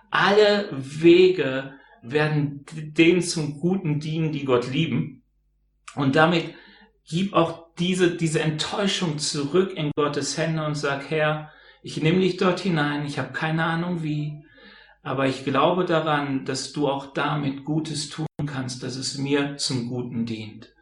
Alle 0.10 0.70
Wege 0.72 1.74
werden 2.02 2.66
denen 2.74 3.22
zum 3.22 3.60
Guten 3.60 4.00
dienen, 4.00 4.32
die 4.32 4.44
Gott 4.44 4.70
lieben. 4.70 5.24
Und 5.96 6.16
damit 6.16 6.54
gib 7.08 7.34
auch 7.34 7.74
diese, 7.77 8.15
diese 8.15 8.41
Enttäuschung 8.41 9.17
zurück 9.17 9.74
in 9.75 9.91
Gottes 9.96 10.38
Hände 10.38 10.65
und 10.65 10.75
sag, 10.75 11.10
Herr, 11.10 11.51
ich 11.84 12.01
nehme 12.01 12.20
dich 12.20 12.38
dort 12.38 12.60
hinein, 12.60 13.05
ich 13.05 13.17
habe 13.17 13.34
keine 13.34 13.63
Ahnung 13.63 14.03
wie, 14.03 14.43
aber 15.03 15.27
ich 15.27 15.43
glaube 15.43 15.86
daran, 15.86 16.46
dass 16.46 16.74
du 16.74 16.88
auch 16.88 17.13
damit 17.13 17.65
Gutes 17.65 18.10
tun 18.10 18.27
kannst, 18.46 18.84
dass 18.84 18.96
es 18.96 19.17
mir 19.17 19.58
zum 19.58 19.89
Guten 19.89 20.25
dient. 20.25 20.74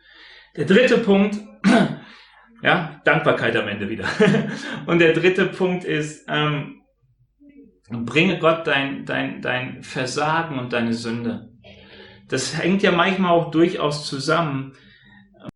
Der 0.58 0.66
dritte 0.66 0.98
Punkt, 0.98 1.38
ja, 2.62 3.02
Dankbarkeit 3.06 3.56
am 3.56 3.68
Ende 3.68 3.90
wieder. 3.90 4.06
Und 4.86 5.00
der 5.00 5.14
dritte 5.14 5.46
Punkt 5.46 5.86
ist, 5.86 6.26
ähm, 6.28 6.82
bringe 7.90 8.40
Gott 8.40 8.68
dein, 8.68 9.06
dein, 9.06 9.42
dein 9.42 9.84
Versagen 9.84 10.60
und 10.60 10.74
deine 10.74 10.94
Sünde. 10.94 11.50
Das 12.28 12.56
hängt 12.56 12.84
ja 12.84 12.92
manchmal 12.92 13.32
auch 13.32 13.50
durchaus 13.50 14.06
zusammen. 14.06 14.74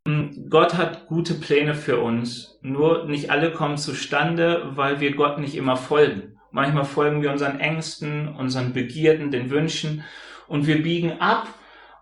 Ähm, 0.05 0.47
Gott 0.49 0.75
hat 0.75 1.07
gute 1.07 1.33
Pläne 1.35 1.75
für 1.75 1.99
uns, 1.99 2.59
nur 2.61 3.05
nicht 3.05 3.31
alle 3.31 3.51
kommen 3.51 3.77
zustande, 3.77 4.71
weil 4.75 4.99
wir 4.99 5.15
Gott 5.15 5.39
nicht 5.39 5.55
immer 5.55 5.77
folgen. 5.77 6.39
Manchmal 6.51 6.85
folgen 6.85 7.21
wir 7.21 7.31
unseren 7.31 7.59
Ängsten, 7.59 8.27
unseren 8.27 8.73
Begierden, 8.73 9.31
den 9.31 9.49
Wünschen 9.49 10.03
und 10.47 10.67
wir 10.67 10.83
biegen 10.83 11.19
ab 11.19 11.47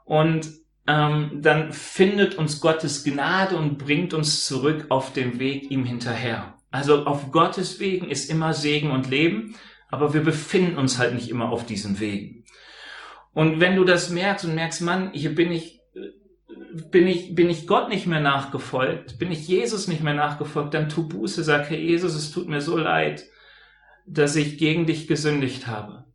und 0.04 0.50
ähm, 0.88 1.40
dann 1.42 1.72
findet 1.72 2.36
uns 2.36 2.60
Gottes 2.60 3.04
Gnade 3.04 3.56
und 3.56 3.78
bringt 3.78 4.14
uns 4.14 4.46
zurück 4.46 4.88
auf 4.90 5.14
den 5.14 5.40
Weg 5.40 5.72
ihm 5.72 5.86
hinterher. 5.86 6.56
Also 6.72 7.06
auf 7.06 7.32
Gottes 7.32 7.80
Wegen 7.80 8.10
ist 8.10 8.30
immer 8.30 8.54
Segen 8.54 8.92
und 8.92 9.10
Leben, 9.10 9.56
aber 9.90 10.14
wir 10.14 10.22
befinden 10.22 10.78
uns 10.78 10.98
halt 10.98 11.14
nicht 11.14 11.30
immer 11.30 11.50
auf 11.50 11.66
diesen 11.66 12.00
Wegen. 12.00 12.46
Und 13.34 13.60
wenn 13.60 13.76
du 13.76 13.84
das 13.84 14.10
merkst 14.10 14.46
und 14.46 14.56
merkst, 14.56 14.82
Mann, 14.82 15.12
hier 15.14 15.36
bin 15.36 15.52
ich 15.52 15.81
bin 16.74 17.08
ich, 17.08 17.36
bin 17.36 17.50
ich 17.50 17.68
Gott 17.68 17.90
nicht 17.90 18.08
mehr 18.08 18.20
nachgefolgt, 18.20 19.20
bin 19.20 19.32
ich 19.32 19.48
Jesus 19.48 19.88
nicht 19.88 20.04
mehr 20.04 20.14
nachgefolgt, 20.14 20.74
dann 20.74 20.90
tu 20.90 21.08
Buße, 21.08 21.44
sag, 21.44 21.70
Herr 21.70 21.78
Jesus, 21.78 22.16
es 22.16 22.32
tut 22.32 22.48
mir 22.48 22.62
so 22.62 22.78
leid, 22.78 23.26
dass 24.06 24.36
ich 24.36 24.58
gegen 24.58 24.86
dich 24.86 25.08
gesündigt 25.08 25.68
habe. 25.68 26.06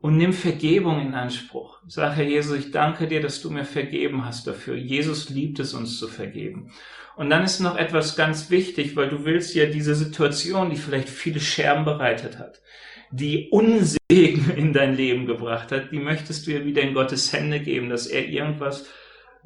Und 0.00 0.16
nimm 0.16 0.32
Vergebung 0.32 1.00
in 1.00 1.14
Anspruch. 1.14 1.78
Sag, 1.86 2.16
Herr 2.16 2.24
Jesus, 2.24 2.58
ich 2.58 2.70
danke 2.72 3.06
dir, 3.06 3.20
dass 3.20 3.40
du 3.40 3.50
mir 3.50 3.64
vergeben 3.64 4.24
hast 4.24 4.46
dafür. 4.48 4.74
Jesus 4.74 5.28
liebt 5.30 5.60
es, 5.60 5.74
uns 5.74 5.98
zu 5.98 6.08
vergeben. 6.08 6.72
Und 7.14 7.30
dann 7.30 7.44
ist 7.44 7.60
noch 7.60 7.76
etwas 7.76 8.16
ganz 8.16 8.50
wichtig, 8.50 8.96
weil 8.96 9.08
du 9.08 9.24
willst 9.24 9.54
ja 9.54 9.66
diese 9.66 9.94
Situation, 9.94 10.70
die 10.70 10.76
vielleicht 10.76 11.08
viele 11.08 11.40
Scherben 11.40 11.84
bereitet 11.84 12.38
hat, 12.38 12.62
die 13.10 13.48
Unsegen 13.50 14.50
in 14.56 14.72
dein 14.72 14.96
Leben 14.96 15.26
gebracht 15.26 15.70
hat, 15.70 15.92
die 15.92 15.98
möchtest 15.98 16.46
du 16.46 16.52
ja 16.52 16.64
wieder 16.64 16.82
in 16.82 16.94
Gottes 16.94 17.32
Hände 17.32 17.60
geben, 17.60 17.88
dass 17.88 18.06
er 18.06 18.26
irgendwas 18.26 18.86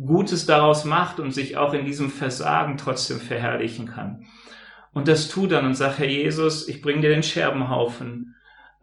Gutes 0.04 0.46
daraus 0.46 0.84
macht 0.84 1.20
und 1.20 1.32
sich 1.32 1.56
auch 1.56 1.72
in 1.72 1.86
diesem 1.86 2.10
Versagen 2.10 2.76
trotzdem 2.76 3.18
verherrlichen 3.18 3.86
kann. 3.86 4.26
Und 4.92 5.08
das 5.08 5.28
tu 5.28 5.46
dann 5.46 5.66
und 5.66 5.74
sag, 5.74 5.98
Herr 5.98 6.08
Jesus, 6.08 6.68
ich 6.68 6.82
bring 6.82 7.02
dir 7.02 7.10
den 7.10 7.22
Scherbenhaufen, 7.22 8.34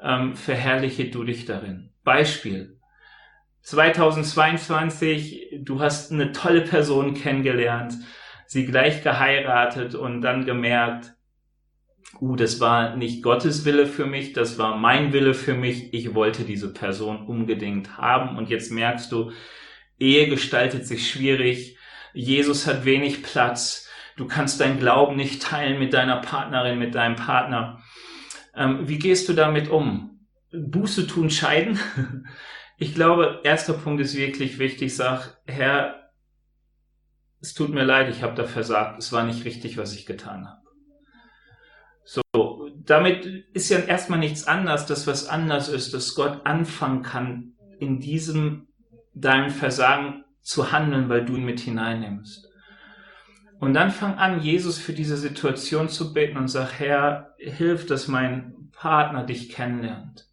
ähm, 0.02 0.36
verherrliche 0.36 1.10
du 1.10 1.24
dich 1.24 1.46
darin. 1.46 1.90
Beispiel. 2.04 2.78
2022, 3.62 5.62
du 5.62 5.80
hast 5.80 6.12
eine 6.12 6.34
tolle 6.34 6.62
Person 6.62 7.14
kennengelernt, 7.14 7.94
sie 8.46 8.66
gleich 8.66 9.04
geheiratet 9.04 9.96
und 9.96 10.22
dann 10.22 10.46
gemerkt, 10.46 11.14
uh, 12.20 12.36
das 12.36 12.60
war 12.60 12.98
nicht 12.98 13.24
Gottes 13.24 13.64
Wille 13.64 13.88
für 13.88 14.06
mich, 14.06 14.34
das 14.34 14.58
war 14.58 14.78
mein 14.78 15.14
Wille 15.14 15.34
für 15.34 15.54
mich, 15.54 15.94
ich 15.94 16.14
wollte 16.14 16.44
diese 16.44 16.74
Person 16.74 17.26
unbedingt 17.26 17.98
haben 17.98 18.38
und 18.38 18.50
jetzt 18.50 18.72
merkst 18.72 19.12
du, 19.12 19.32
Ehe 20.04 20.28
gestaltet 20.28 20.86
sich 20.86 21.10
schwierig, 21.10 21.78
Jesus 22.14 22.68
hat 22.68 22.86
wenig 22.86 23.24
Platz, 23.24 23.84
Du 24.16 24.28
kannst 24.28 24.60
deinen 24.60 24.80
Glauben 24.80 25.16
nicht 25.16 25.42
teilen 25.42 25.80
mit 25.80 25.94
deiner 25.94 26.18
Partnerin, 26.18 26.78
mit 26.78 26.94
deinem 26.96 27.16
Partner. 27.16 27.82
Ähm, 28.56 28.88
wie 28.88 29.00
gehst 29.00 29.28
du 29.28 29.34
damit 29.34 29.70
um? 29.70 30.28
Buße 30.52 31.08
tun, 31.08 31.30
scheiden? 31.30 31.80
Ich 32.80 32.96
glaube, 32.96 33.40
erster 33.44 33.74
Punkt 33.74 34.02
ist 34.02 34.16
wirklich 34.18 34.58
wichtig. 34.58 34.96
Sag, 34.96 35.38
Herr, 35.46 36.10
es 37.40 37.54
tut 37.54 37.70
mir 37.70 37.84
leid, 37.84 38.10
ich 38.10 38.24
habe 38.24 38.34
da 38.34 38.46
versagt. 38.46 38.98
Es 38.98 39.14
war 39.14 39.24
nicht 39.24 39.46
richtig, 39.46 39.78
was 39.78 39.94
ich 39.94 40.08
getan 40.08 40.48
habe. 40.48 40.62
So, 42.04 42.22
damit 42.84 43.26
ist 43.54 43.70
ja 43.70 43.78
erstmal 43.78 44.18
nichts 44.18 44.48
anders. 44.48 44.88
Das, 44.88 45.06
was 45.06 45.28
anders 45.28 45.70
ist, 45.70 45.94
dass 45.94 46.16
Gott 46.16 46.46
anfangen 46.46 47.04
kann, 47.04 47.54
in 47.80 48.00
diesem 48.00 48.68
deinem 49.14 49.50
Versagen 49.50 50.24
zu 50.42 50.72
handeln, 50.72 51.10
weil 51.10 51.26
du 51.26 51.36
ihn 51.36 51.46
mit 51.46 51.60
hineinnimmst. 51.60 52.50
Und 53.60 53.74
dann 53.74 53.92
fang 53.92 54.16
an, 54.16 54.42
Jesus 54.42 54.78
für 54.78 54.94
diese 54.94 55.16
Situation 55.16 55.88
zu 55.88 56.14
beten 56.14 56.38
und 56.38 56.50
sag, 56.50 56.80
Herr, 56.80 57.34
hilf, 57.38 57.86
dass 57.86 58.08
mein 58.08 58.70
Partner 58.74 59.24
dich 59.24 59.50
kennenlernt. 59.50 60.28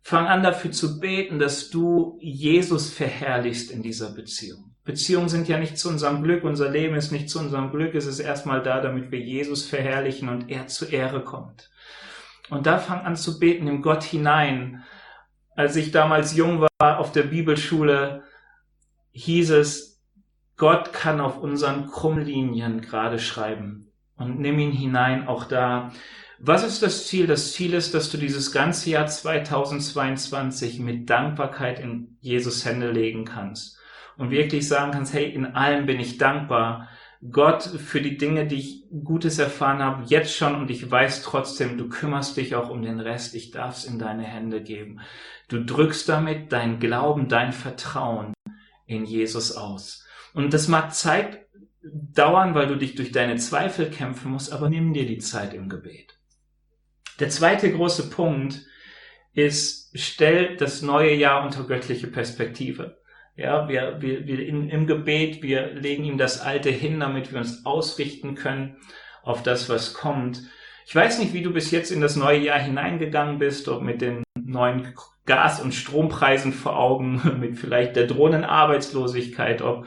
Fang 0.00 0.26
an 0.26 0.42
dafür 0.42 0.70
zu 0.70 1.00
beten, 1.00 1.38
dass 1.38 1.70
du 1.70 2.18
Jesus 2.20 2.92
verherrlichst 2.92 3.70
in 3.70 3.82
dieser 3.82 4.12
Beziehung. 4.12 4.76
Beziehungen 4.84 5.30
sind 5.30 5.48
ja 5.48 5.58
nicht 5.58 5.78
zu 5.78 5.88
unserem 5.88 6.22
Glück, 6.22 6.44
unser 6.44 6.70
Leben 6.70 6.94
ist 6.94 7.10
nicht 7.10 7.30
zu 7.30 7.38
unserem 7.38 7.70
Glück, 7.70 7.94
es 7.94 8.06
ist 8.06 8.20
erstmal 8.20 8.62
da, 8.62 8.82
damit 8.82 9.10
wir 9.10 9.18
Jesus 9.18 9.66
verherrlichen 9.66 10.28
und 10.28 10.50
er 10.50 10.66
zur 10.66 10.92
Ehre 10.92 11.24
kommt. 11.24 11.70
Und 12.50 12.66
da 12.66 12.78
fang 12.78 13.00
an 13.00 13.16
zu 13.16 13.38
beten 13.38 13.66
im 13.66 13.80
Gott 13.80 14.04
hinein. 14.04 14.84
Als 15.56 15.76
ich 15.76 15.90
damals 15.90 16.36
jung 16.36 16.66
war 16.78 16.98
auf 16.98 17.12
der 17.12 17.22
Bibelschule, 17.22 18.22
hieß 19.12 19.50
es, 19.50 20.02
Gott 20.56 20.92
kann 20.92 21.20
auf 21.20 21.38
unseren 21.38 21.86
Krummlinien 21.86 22.80
gerade 22.80 23.18
schreiben 23.18 23.88
und 24.16 24.38
nimm 24.38 24.58
ihn 24.58 24.72
hinein 24.72 25.26
auch 25.26 25.44
da. 25.44 25.92
Was 26.38 26.64
ist 26.64 26.82
das 26.82 27.06
Ziel? 27.06 27.26
Das 27.26 27.52
Ziel 27.52 27.74
ist, 27.74 27.94
dass 27.94 28.10
du 28.10 28.18
dieses 28.18 28.52
ganze 28.52 28.90
Jahr 28.90 29.06
2022 29.06 30.80
mit 30.80 31.08
Dankbarkeit 31.08 31.80
in 31.80 32.16
Jesus 32.20 32.64
Hände 32.64 32.90
legen 32.90 33.24
kannst 33.24 33.78
und 34.16 34.30
wirklich 34.30 34.68
sagen 34.68 34.92
kannst, 34.92 35.14
hey, 35.14 35.30
in 35.30 35.46
allem 35.46 35.86
bin 35.86 36.00
ich 36.00 36.18
dankbar. 36.18 36.88
Gott 37.30 37.62
für 37.62 38.02
die 38.02 38.18
Dinge, 38.18 38.46
die 38.46 38.56
ich 38.56 38.84
Gutes 39.02 39.38
erfahren 39.38 39.78
habe, 39.82 40.04
jetzt 40.06 40.36
schon 40.36 40.54
und 40.54 40.70
ich 40.70 40.90
weiß 40.90 41.22
trotzdem, 41.22 41.78
du 41.78 41.88
kümmerst 41.88 42.36
dich 42.36 42.54
auch 42.54 42.68
um 42.68 42.82
den 42.82 43.00
Rest, 43.00 43.34
ich 43.34 43.50
darf 43.50 43.78
es 43.78 43.84
in 43.86 43.98
deine 43.98 44.24
Hände 44.24 44.62
geben. 44.62 45.00
Du 45.54 45.64
drückst 45.64 46.08
damit 46.08 46.50
dein 46.50 46.80
Glauben, 46.80 47.28
dein 47.28 47.52
Vertrauen 47.52 48.34
in 48.86 49.04
Jesus 49.04 49.52
aus. 49.52 50.04
Und 50.32 50.52
das 50.52 50.66
mag 50.66 50.92
Zeit 50.92 51.46
dauern, 51.80 52.56
weil 52.56 52.66
du 52.66 52.74
dich 52.74 52.96
durch 52.96 53.12
deine 53.12 53.36
Zweifel 53.36 53.88
kämpfen 53.88 54.32
musst, 54.32 54.52
aber 54.52 54.68
nimm 54.68 54.92
dir 54.92 55.06
die 55.06 55.18
Zeit 55.18 55.54
im 55.54 55.68
Gebet. 55.68 56.18
Der 57.20 57.28
zweite 57.28 57.72
große 57.72 58.10
Punkt 58.10 58.66
ist, 59.32 59.92
stell 59.96 60.56
das 60.56 60.82
neue 60.82 61.14
Jahr 61.14 61.44
unter 61.44 61.62
göttliche 61.62 62.08
Perspektive. 62.08 62.98
Ja, 63.36 63.68
wir, 63.68 63.98
wir, 64.00 64.26
wir 64.26 64.44
in, 64.44 64.68
im 64.68 64.88
Gebet, 64.88 65.40
wir 65.44 65.72
legen 65.72 66.02
ihm 66.02 66.18
das 66.18 66.40
Alte 66.40 66.70
hin, 66.70 66.98
damit 66.98 67.30
wir 67.30 67.38
uns 67.38 67.64
ausrichten 67.64 68.34
können 68.34 68.78
auf 69.22 69.44
das, 69.44 69.68
was 69.68 69.94
kommt. 69.94 70.42
Ich 70.84 70.96
weiß 70.96 71.20
nicht, 71.20 71.32
wie 71.32 71.42
du 71.42 71.52
bis 71.52 71.70
jetzt 71.70 71.92
in 71.92 72.00
das 72.00 72.16
neue 72.16 72.40
Jahr 72.40 72.58
hineingegangen 72.58 73.38
bist, 73.38 73.68
ob 73.68 73.80
mit 73.82 74.00
den 74.00 74.23
neuen 74.54 74.94
Gas- 75.26 75.60
und 75.60 75.74
Strompreisen 75.74 76.52
vor 76.52 76.78
Augen, 76.78 77.20
mit 77.40 77.58
vielleicht 77.58 77.96
der 77.96 78.06
drohenden 78.06 78.44
Arbeitslosigkeit, 78.44 79.60
ob 79.60 79.86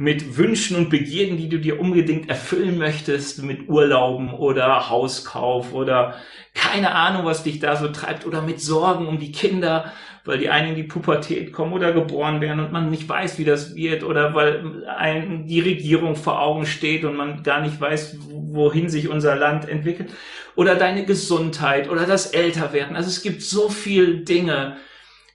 mit 0.00 0.38
Wünschen 0.38 0.78
und 0.78 0.88
Begierden, 0.88 1.36
die 1.36 1.50
du 1.50 1.58
dir 1.58 1.78
unbedingt 1.78 2.30
erfüllen 2.30 2.78
möchtest, 2.78 3.42
mit 3.42 3.68
Urlauben 3.68 4.32
oder 4.32 4.88
Hauskauf 4.88 5.74
oder 5.74 6.14
keine 6.54 6.94
Ahnung, 6.94 7.26
was 7.26 7.42
dich 7.42 7.58
da 7.58 7.76
so 7.76 7.88
treibt 7.88 8.24
oder 8.24 8.40
mit 8.40 8.62
Sorgen 8.62 9.06
um 9.06 9.18
die 9.18 9.30
Kinder, 9.30 9.92
weil 10.24 10.38
die 10.38 10.48
einen 10.48 10.70
in 10.70 10.76
die 10.76 10.84
Pubertät 10.84 11.52
kommen 11.52 11.74
oder 11.74 11.92
geboren 11.92 12.40
werden 12.40 12.60
und 12.60 12.72
man 12.72 12.88
nicht 12.88 13.06
weiß, 13.10 13.38
wie 13.38 13.44
das 13.44 13.74
wird 13.74 14.02
oder 14.02 14.32
weil 14.32 14.86
ein, 14.88 15.46
die 15.46 15.60
Regierung 15.60 16.16
vor 16.16 16.40
Augen 16.40 16.64
steht 16.64 17.04
und 17.04 17.14
man 17.14 17.42
gar 17.42 17.60
nicht 17.60 17.78
weiß, 17.78 18.20
wohin 18.30 18.88
sich 18.88 19.10
unser 19.10 19.36
Land 19.36 19.68
entwickelt 19.68 20.14
oder 20.56 20.76
deine 20.76 21.04
Gesundheit 21.04 21.90
oder 21.90 22.06
das 22.06 22.28
Älterwerden. 22.28 22.96
Also 22.96 23.10
es 23.10 23.20
gibt 23.20 23.42
so 23.42 23.68
viel 23.68 24.24
Dinge, 24.24 24.78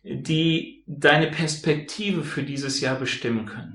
die 0.04 0.84
deine 0.88 1.28
Perspektive 1.28 2.24
für 2.24 2.42
dieses 2.42 2.82
Jahr 2.82 2.96
bestimmen 2.96 3.46
können. 3.46 3.75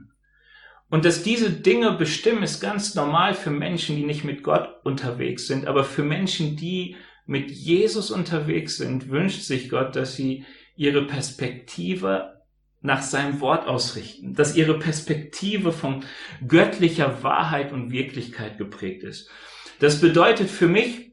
Und 0.90 1.04
dass 1.04 1.22
diese 1.22 1.50
Dinge 1.50 1.92
bestimmen, 1.92 2.42
ist 2.42 2.60
ganz 2.60 2.96
normal 2.96 3.34
für 3.34 3.50
Menschen, 3.50 3.96
die 3.96 4.04
nicht 4.04 4.24
mit 4.24 4.42
Gott 4.42 4.68
unterwegs 4.84 5.46
sind. 5.46 5.66
Aber 5.66 5.84
für 5.84 6.02
Menschen, 6.02 6.56
die 6.56 6.96
mit 7.26 7.50
Jesus 7.50 8.10
unterwegs 8.10 8.76
sind, 8.76 9.08
wünscht 9.08 9.42
sich 9.42 9.70
Gott, 9.70 9.94
dass 9.94 10.16
sie 10.16 10.44
ihre 10.74 11.06
Perspektive 11.06 12.40
nach 12.82 13.02
seinem 13.02 13.40
Wort 13.40 13.68
ausrichten, 13.68 14.34
dass 14.34 14.56
ihre 14.56 14.78
Perspektive 14.78 15.70
von 15.70 16.04
göttlicher 16.48 17.22
Wahrheit 17.22 17.72
und 17.72 17.92
Wirklichkeit 17.92 18.58
geprägt 18.58 19.04
ist. 19.04 19.30
Das 19.78 20.00
bedeutet 20.00 20.50
für 20.50 20.66
mich, 20.66 21.12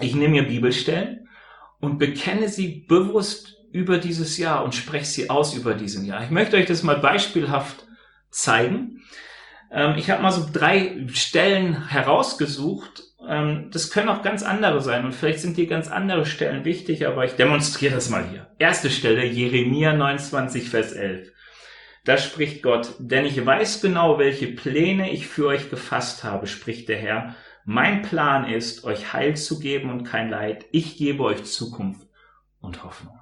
ich 0.00 0.14
nehme 0.14 0.40
mir 0.40 0.42
Bibelstellen 0.42 1.28
und 1.80 1.98
bekenne 1.98 2.48
sie 2.48 2.84
bewusst 2.86 3.56
über 3.72 3.98
dieses 3.98 4.36
Jahr 4.36 4.64
und 4.64 4.74
spreche 4.74 5.06
sie 5.06 5.30
aus 5.30 5.54
über 5.54 5.74
diesen 5.74 6.04
Jahr. 6.04 6.24
Ich 6.24 6.30
möchte 6.30 6.56
euch 6.56 6.66
das 6.66 6.82
mal 6.82 6.98
beispielhaft 6.98 7.86
zeigen. 8.30 9.02
Ähm, 9.70 9.94
ich 9.96 10.10
habe 10.10 10.22
mal 10.22 10.32
so 10.32 10.48
drei 10.52 11.06
Stellen 11.12 11.88
herausgesucht. 11.88 13.04
Ähm, 13.26 13.70
das 13.72 13.90
können 13.90 14.08
auch 14.08 14.22
ganz 14.22 14.42
andere 14.42 14.80
sein 14.80 15.04
und 15.04 15.14
vielleicht 15.14 15.40
sind 15.40 15.56
hier 15.56 15.66
ganz 15.66 15.88
andere 15.88 16.26
Stellen 16.26 16.64
wichtig, 16.64 17.06
aber 17.06 17.24
ich 17.24 17.32
demonstriere 17.32 17.94
das 17.94 18.08
mal 18.08 18.26
hier. 18.28 18.50
Erste 18.58 18.90
Stelle, 18.90 19.24
Jeremia 19.24 19.92
29, 19.92 20.68
Vers 20.68 20.92
11. 20.92 21.32
Da 22.04 22.16
spricht 22.16 22.62
Gott, 22.62 22.94
denn 22.98 23.26
ich 23.26 23.44
weiß 23.44 23.82
genau, 23.82 24.18
welche 24.18 24.48
Pläne 24.48 25.10
ich 25.10 25.26
für 25.26 25.46
euch 25.48 25.68
gefasst 25.68 26.24
habe, 26.24 26.46
spricht 26.46 26.88
der 26.88 26.96
Herr. 26.96 27.36
Mein 27.66 28.00
Plan 28.02 28.48
ist, 28.48 28.84
euch 28.84 29.12
Heil 29.12 29.36
zu 29.36 29.60
geben 29.60 29.90
und 29.90 30.04
kein 30.04 30.30
Leid. 30.30 30.64
Ich 30.72 30.96
gebe 30.96 31.22
euch 31.22 31.44
Zukunft 31.44 32.08
und 32.60 32.82
Hoffnung. 32.84 33.18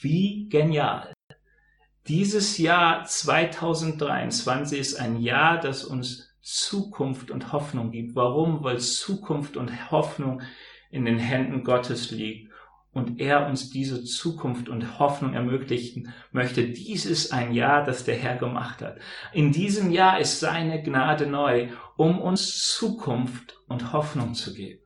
Wie 0.00 0.48
genial. 0.50 1.13
Dieses 2.06 2.58
Jahr 2.58 3.06
2023 3.06 4.78
ist 4.78 5.00
ein 5.00 5.20
Jahr, 5.20 5.58
das 5.58 5.84
uns 5.84 6.34
Zukunft 6.42 7.30
und 7.30 7.50
Hoffnung 7.50 7.92
gibt. 7.92 8.14
Warum? 8.14 8.62
Weil 8.62 8.78
Zukunft 8.78 9.56
und 9.56 9.90
Hoffnung 9.90 10.42
in 10.90 11.06
den 11.06 11.18
Händen 11.18 11.64
Gottes 11.64 12.10
liegt 12.10 12.52
und 12.92 13.20
er 13.20 13.46
uns 13.46 13.70
diese 13.70 14.04
Zukunft 14.04 14.68
und 14.68 14.98
Hoffnung 14.98 15.32
ermöglichen 15.32 16.12
möchte. 16.30 16.68
Dies 16.68 17.06
ist 17.06 17.32
ein 17.32 17.54
Jahr, 17.54 17.84
das 17.84 18.04
der 18.04 18.16
Herr 18.16 18.36
gemacht 18.36 18.82
hat. 18.82 18.98
In 19.32 19.50
diesem 19.50 19.90
Jahr 19.90 20.20
ist 20.20 20.40
seine 20.40 20.82
Gnade 20.82 21.26
neu, 21.26 21.70
um 21.96 22.20
uns 22.20 22.68
Zukunft 22.76 23.56
und 23.66 23.94
Hoffnung 23.94 24.34
zu 24.34 24.52
geben. 24.52 24.80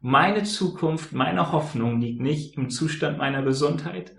Meine 0.00 0.44
Zukunft, 0.44 1.12
meine 1.12 1.50
Hoffnung 1.50 2.00
liegt 2.00 2.20
nicht 2.20 2.56
im 2.56 2.70
Zustand 2.70 3.18
meiner 3.18 3.42
Gesundheit. 3.42 4.14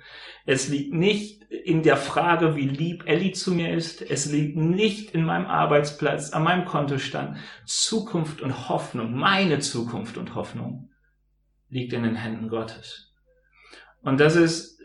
Es 0.50 0.68
liegt 0.68 0.96
nicht 0.96 1.44
in 1.52 1.84
der 1.84 1.96
Frage, 1.96 2.56
wie 2.56 2.68
lieb 2.68 3.08
Ellie 3.08 3.34
zu 3.34 3.52
mir 3.52 3.72
ist. 3.72 4.02
Es 4.02 4.26
liegt 4.26 4.58
nicht 4.58 5.12
in 5.12 5.24
meinem 5.24 5.46
Arbeitsplatz, 5.46 6.32
an 6.32 6.42
meinem 6.42 6.66
Kontostand. 6.66 7.38
Zukunft 7.68 8.42
und 8.42 8.68
Hoffnung, 8.68 9.14
meine 9.14 9.60
Zukunft 9.60 10.18
und 10.18 10.34
Hoffnung 10.34 10.90
liegt 11.70 11.94
in 11.94 12.02
den 12.02 12.16
Händen 12.16 12.50
Gottes. 12.50 13.14
Und 14.02 14.20
das 14.20 14.36
ist, 14.36 14.82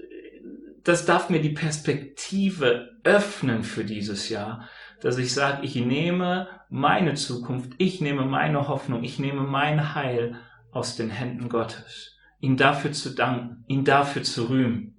das 0.83 1.07
darf 1.07 1.31
mir 1.31 1.41
die 1.41 1.55
Perspektive 1.55 2.91
öffnen 3.03 3.65
für 3.65 3.87
dieses 3.87 4.29
Jahr, 4.29 4.69
dass 5.01 5.17
ich 5.17 5.33
sage, 5.33 5.65
ich 5.65 5.77
nehme 5.77 6.47
meine 6.69 7.15
Zukunft, 7.15 7.73
ich 7.79 8.03
nehme 8.03 8.27
meine 8.27 8.69
Hoffnung, 8.69 9.03
ich 9.03 9.19
nehme 9.19 9.45
mein 9.45 9.95
Heil 9.95 10.37
aus 10.73 10.95
den 10.95 11.09
Händen 11.09 11.49
Gottes. 11.49 12.19
Ihm 12.39 12.59
dafür 12.59 12.93
zu 12.93 13.15
danken, 13.15 13.65
ihn 13.67 13.85
dafür 13.85 14.25
zu 14.25 14.51
rühmen. 14.51 14.94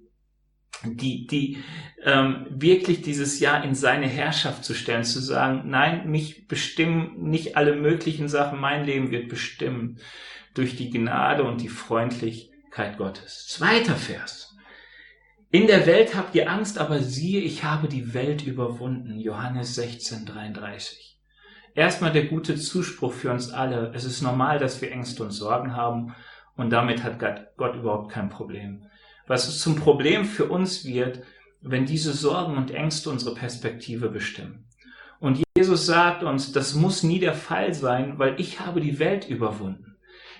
Die, 0.84 1.26
die 1.26 1.58
ähm, 2.04 2.46
wirklich 2.50 3.02
dieses 3.02 3.40
Jahr 3.40 3.64
in 3.64 3.74
seine 3.74 4.06
Herrschaft 4.06 4.64
zu 4.64 4.74
stellen, 4.74 5.04
zu 5.04 5.20
sagen, 5.20 5.62
nein, 5.70 6.10
mich 6.10 6.46
bestimmen 6.48 7.30
nicht 7.30 7.56
alle 7.56 7.74
möglichen 7.74 8.28
Sachen, 8.28 8.60
mein 8.60 8.84
Leben 8.84 9.10
wird 9.10 9.28
bestimmt 9.28 10.00
durch 10.54 10.76
die 10.76 10.90
Gnade 10.90 11.44
und 11.44 11.62
die 11.62 11.68
Freundlichkeit 11.68 12.98
Gottes. 12.98 13.46
Zweiter 13.48 13.96
Vers. 13.96 14.56
In 15.50 15.66
der 15.66 15.86
Welt 15.86 16.14
habt 16.14 16.34
ihr 16.34 16.50
Angst, 16.50 16.78
aber 16.78 16.98
siehe, 16.98 17.40
ich 17.40 17.64
habe 17.64 17.88
die 17.88 18.14
Welt 18.14 18.46
überwunden. 18.46 19.18
Johannes 19.18 19.74
16, 19.76 20.26
33. 20.26 21.18
Erstmal 21.74 22.12
der 22.12 22.24
gute 22.24 22.56
Zuspruch 22.56 23.12
für 23.12 23.30
uns 23.30 23.50
alle. 23.50 23.92
Es 23.94 24.04
ist 24.04 24.22
normal, 24.22 24.58
dass 24.58 24.80
wir 24.80 24.90
Ängste 24.90 25.22
und 25.22 25.30
Sorgen 25.30 25.76
haben 25.76 26.14
und 26.56 26.70
damit 26.70 27.04
hat 27.04 27.18
Gott 27.56 27.76
überhaupt 27.76 28.10
kein 28.10 28.28
Problem. 28.28 28.86
Was 29.26 29.48
es 29.48 29.60
zum 29.60 29.76
Problem 29.76 30.24
für 30.24 30.46
uns 30.46 30.84
wird, 30.84 31.22
wenn 31.60 31.86
diese 31.86 32.12
Sorgen 32.12 32.56
und 32.56 32.70
Ängste 32.70 33.10
unsere 33.10 33.34
Perspektive 33.34 34.08
bestimmen. 34.08 34.66
Und 35.18 35.42
Jesus 35.56 35.86
sagt 35.86 36.22
uns, 36.22 36.52
das 36.52 36.74
muss 36.74 37.02
nie 37.02 37.18
der 37.18 37.34
Fall 37.34 37.74
sein, 37.74 38.18
weil 38.18 38.38
ich 38.38 38.60
habe 38.60 38.80
die 38.80 38.98
Welt 38.98 39.28
überwunden. 39.28 39.96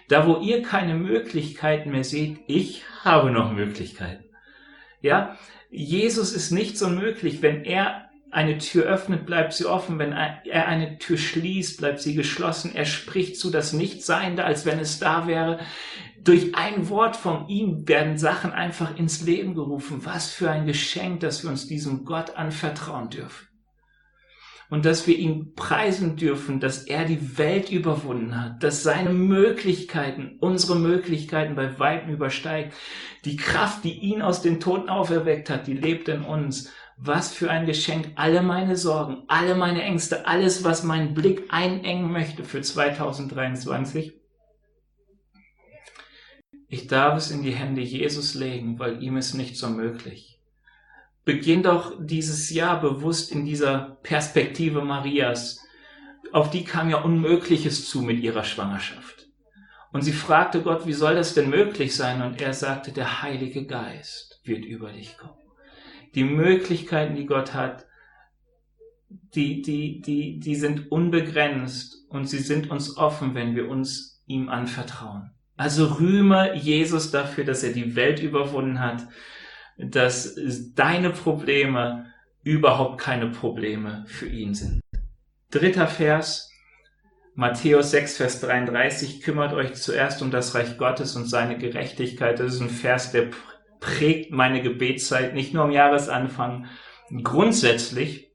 Da 0.08 0.26
wo 0.26 0.36
ihr 0.38 0.62
keine 0.62 0.94
Möglichkeiten 0.94 1.90
mehr 1.90 2.04
seht, 2.04 2.38
ich 2.46 2.84
habe 3.02 3.30
noch 3.30 3.52
Möglichkeiten. 3.52 4.24
Ja, 5.00 5.36
Jesus 5.70 6.32
ist 6.32 6.52
nichts 6.52 6.82
unmöglich. 6.82 7.42
Wenn 7.42 7.64
er 7.64 8.05
eine 8.30 8.58
Tür 8.58 8.84
öffnet, 8.84 9.24
bleibt 9.26 9.52
sie 9.52 9.66
offen. 9.66 9.98
Wenn 9.98 10.12
er 10.12 10.66
eine 10.66 10.98
Tür 10.98 11.16
schließt, 11.16 11.78
bleibt 11.78 12.00
sie 12.00 12.14
geschlossen. 12.14 12.74
Er 12.74 12.84
spricht 12.84 13.36
zu 13.36 13.50
das 13.50 13.72
Nichtseiende, 13.72 14.44
als 14.44 14.66
wenn 14.66 14.78
es 14.78 14.98
da 14.98 15.26
wäre. 15.26 15.60
Durch 16.22 16.54
ein 16.54 16.88
Wort 16.88 17.16
von 17.16 17.48
ihm 17.48 17.86
werden 17.86 18.18
Sachen 18.18 18.52
einfach 18.52 18.96
ins 18.96 19.22
Leben 19.22 19.54
gerufen. 19.54 20.04
Was 20.04 20.32
für 20.32 20.50
ein 20.50 20.66
Geschenk, 20.66 21.20
dass 21.20 21.44
wir 21.44 21.50
uns 21.50 21.66
diesem 21.66 22.04
Gott 22.04 22.36
anvertrauen 22.36 23.10
dürfen. 23.10 23.46
Und 24.68 24.84
dass 24.84 25.06
wir 25.06 25.16
ihn 25.16 25.54
preisen 25.54 26.16
dürfen, 26.16 26.58
dass 26.58 26.82
er 26.82 27.04
die 27.04 27.38
Welt 27.38 27.70
überwunden 27.70 28.40
hat, 28.42 28.64
dass 28.64 28.82
seine 28.82 29.10
Möglichkeiten, 29.10 30.38
unsere 30.40 30.76
Möglichkeiten 30.76 31.54
bei 31.54 31.78
weitem 31.78 32.12
übersteigt. 32.12 32.74
Die 33.24 33.36
Kraft, 33.36 33.84
die 33.84 33.96
ihn 33.96 34.22
aus 34.22 34.42
den 34.42 34.58
Toten 34.58 34.88
auferweckt 34.88 35.50
hat, 35.50 35.68
die 35.68 35.74
lebt 35.74 36.08
in 36.08 36.22
uns 36.22 36.72
was 36.96 37.32
für 37.34 37.50
ein 37.50 37.66
Geschenk. 37.66 38.12
Alle 38.16 38.42
meine 38.42 38.76
Sorgen, 38.76 39.22
alle 39.28 39.54
meine 39.54 39.82
Ängste, 39.82 40.26
alles, 40.26 40.64
was 40.64 40.82
meinen 40.82 41.14
Blick 41.14 41.44
einengen 41.50 42.10
möchte 42.10 42.44
für 42.44 42.62
2023. 42.62 44.14
Ich 46.68 46.86
darf 46.88 47.16
es 47.16 47.30
in 47.30 47.42
die 47.42 47.54
Hände 47.54 47.80
Jesus 47.80 48.34
legen, 48.34 48.78
weil 48.78 49.02
ihm 49.02 49.16
ist 49.16 49.34
nicht 49.34 49.56
so 49.56 49.68
möglich. 49.68 50.40
Beginn 51.24 51.62
doch 51.62 51.94
dieses 51.98 52.50
Jahr 52.50 52.80
bewusst 52.80 53.30
in 53.30 53.44
dieser 53.44 53.98
Perspektive 54.02 54.82
Marias. 54.82 55.60
Auf 56.32 56.50
die 56.50 56.64
kam 56.64 56.90
ja 56.90 57.02
Unmögliches 57.02 57.88
zu 57.88 58.02
mit 58.02 58.20
ihrer 58.20 58.44
Schwangerschaft. 58.44 59.28
Und 59.92 60.02
sie 60.02 60.12
fragte 60.12 60.62
Gott, 60.62 60.86
wie 60.86 60.92
soll 60.92 61.14
das 61.14 61.34
denn 61.34 61.50
möglich 61.50 61.94
sein? 61.94 62.22
Und 62.22 62.40
er 62.40 62.52
sagte, 62.52 62.92
der 62.92 63.22
Heilige 63.22 63.64
Geist 63.64 64.40
wird 64.44 64.64
über 64.64 64.92
dich 64.92 65.16
kommen 65.16 65.45
die 66.16 66.24
Möglichkeiten, 66.24 67.14
die 67.14 67.26
Gott 67.26 67.54
hat, 67.54 67.86
die, 69.34 69.62
die, 69.62 70.00
die, 70.00 70.40
die 70.40 70.54
sind 70.56 70.90
unbegrenzt 70.90 72.06
und 72.08 72.24
sie 72.24 72.38
sind 72.38 72.70
uns 72.70 72.96
offen, 72.96 73.34
wenn 73.34 73.54
wir 73.54 73.68
uns 73.68 74.22
ihm 74.26 74.48
anvertrauen. 74.48 75.30
Also 75.56 75.86
rühme 75.94 76.54
Jesus 76.56 77.10
dafür, 77.10 77.44
dass 77.44 77.62
er 77.62 77.72
die 77.72 77.94
Welt 77.94 78.20
überwunden 78.20 78.80
hat, 78.80 79.06
dass 79.78 80.34
deine 80.74 81.10
Probleme 81.10 82.06
überhaupt 82.42 83.00
keine 83.00 83.28
Probleme 83.28 84.04
für 84.06 84.26
ihn 84.26 84.54
sind. 84.54 84.80
Dritter 85.50 85.86
Vers, 85.86 86.50
Matthäus 87.34 87.90
6, 87.90 88.16
Vers 88.16 88.40
33, 88.40 89.20
kümmert 89.20 89.52
euch 89.52 89.74
zuerst 89.74 90.22
um 90.22 90.30
das 90.30 90.54
Reich 90.54 90.78
Gottes 90.78 91.14
und 91.14 91.26
seine 91.26 91.58
Gerechtigkeit. 91.58 92.40
Das 92.40 92.54
ist 92.54 92.60
ein 92.62 92.70
Vers, 92.70 93.12
der 93.12 93.30
prägt 93.80 94.32
meine 94.32 94.62
Gebetszeit 94.62 95.34
nicht 95.34 95.54
nur 95.54 95.64
am 95.64 95.70
Jahresanfang, 95.70 96.66
grundsätzlich. 97.22 98.32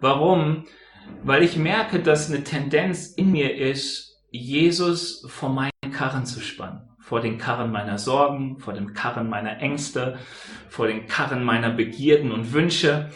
Warum? 0.00 0.64
Weil 1.22 1.42
ich 1.42 1.56
merke, 1.56 2.00
dass 2.00 2.28
eine 2.28 2.44
Tendenz 2.44 3.08
in 3.08 3.32
mir 3.32 3.56
ist, 3.56 4.20
Jesus 4.30 5.26
vor 5.28 5.50
meinen 5.50 5.92
Karren 5.92 6.26
zu 6.26 6.40
spannen, 6.40 6.88
vor 6.98 7.20
den 7.20 7.38
Karren 7.38 7.70
meiner 7.70 7.98
Sorgen, 7.98 8.58
vor 8.58 8.72
den 8.72 8.94
Karren 8.94 9.28
meiner 9.28 9.58
Ängste, 9.58 10.18
vor 10.68 10.86
den 10.86 11.06
Karren 11.06 11.44
meiner 11.44 11.70
Begierden 11.70 12.32
und 12.32 12.52
Wünsche. 12.52 13.10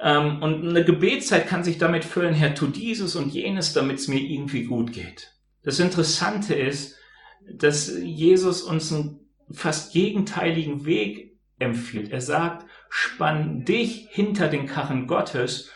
Ähm, 0.00 0.42
und 0.42 0.68
eine 0.68 0.84
Gebetszeit 0.84 1.48
kann 1.48 1.64
sich 1.64 1.78
damit 1.78 2.04
füllen, 2.04 2.34
Herr, 2.34 2.54
tu 2.54 2.66
dieses 2.66 3.16
und 3.16 3.32
jenes, 3.32 3.72
damit 3.72 3.98
es 3.98 4.08
mir 4.08 4.20
irgendwie 4.20 4.64
gut 4.64 4.92
geht. 4.92 5.32
Das 5.64 5.80
Interessante 5.80 6.54
ist, 6.54 6.96
dass 7.50 7.90
Jesus 7.98 8.62
uns 8.62 8.92
einen 8.92 9.27
fast 9.50 9.92
gegenteiligen 9.92 10.84
Weg 10.84 11.36
empfiehlt. 11.58 12.10
Er 12.12 12.20
sagt, 12.20 12.66
spann 12.88 13.64
dich 13.64 14.08
hinter 14.10 14.48
den 14.48 14.66
Karren 14.66 15.06
Gottes 15.06 15.70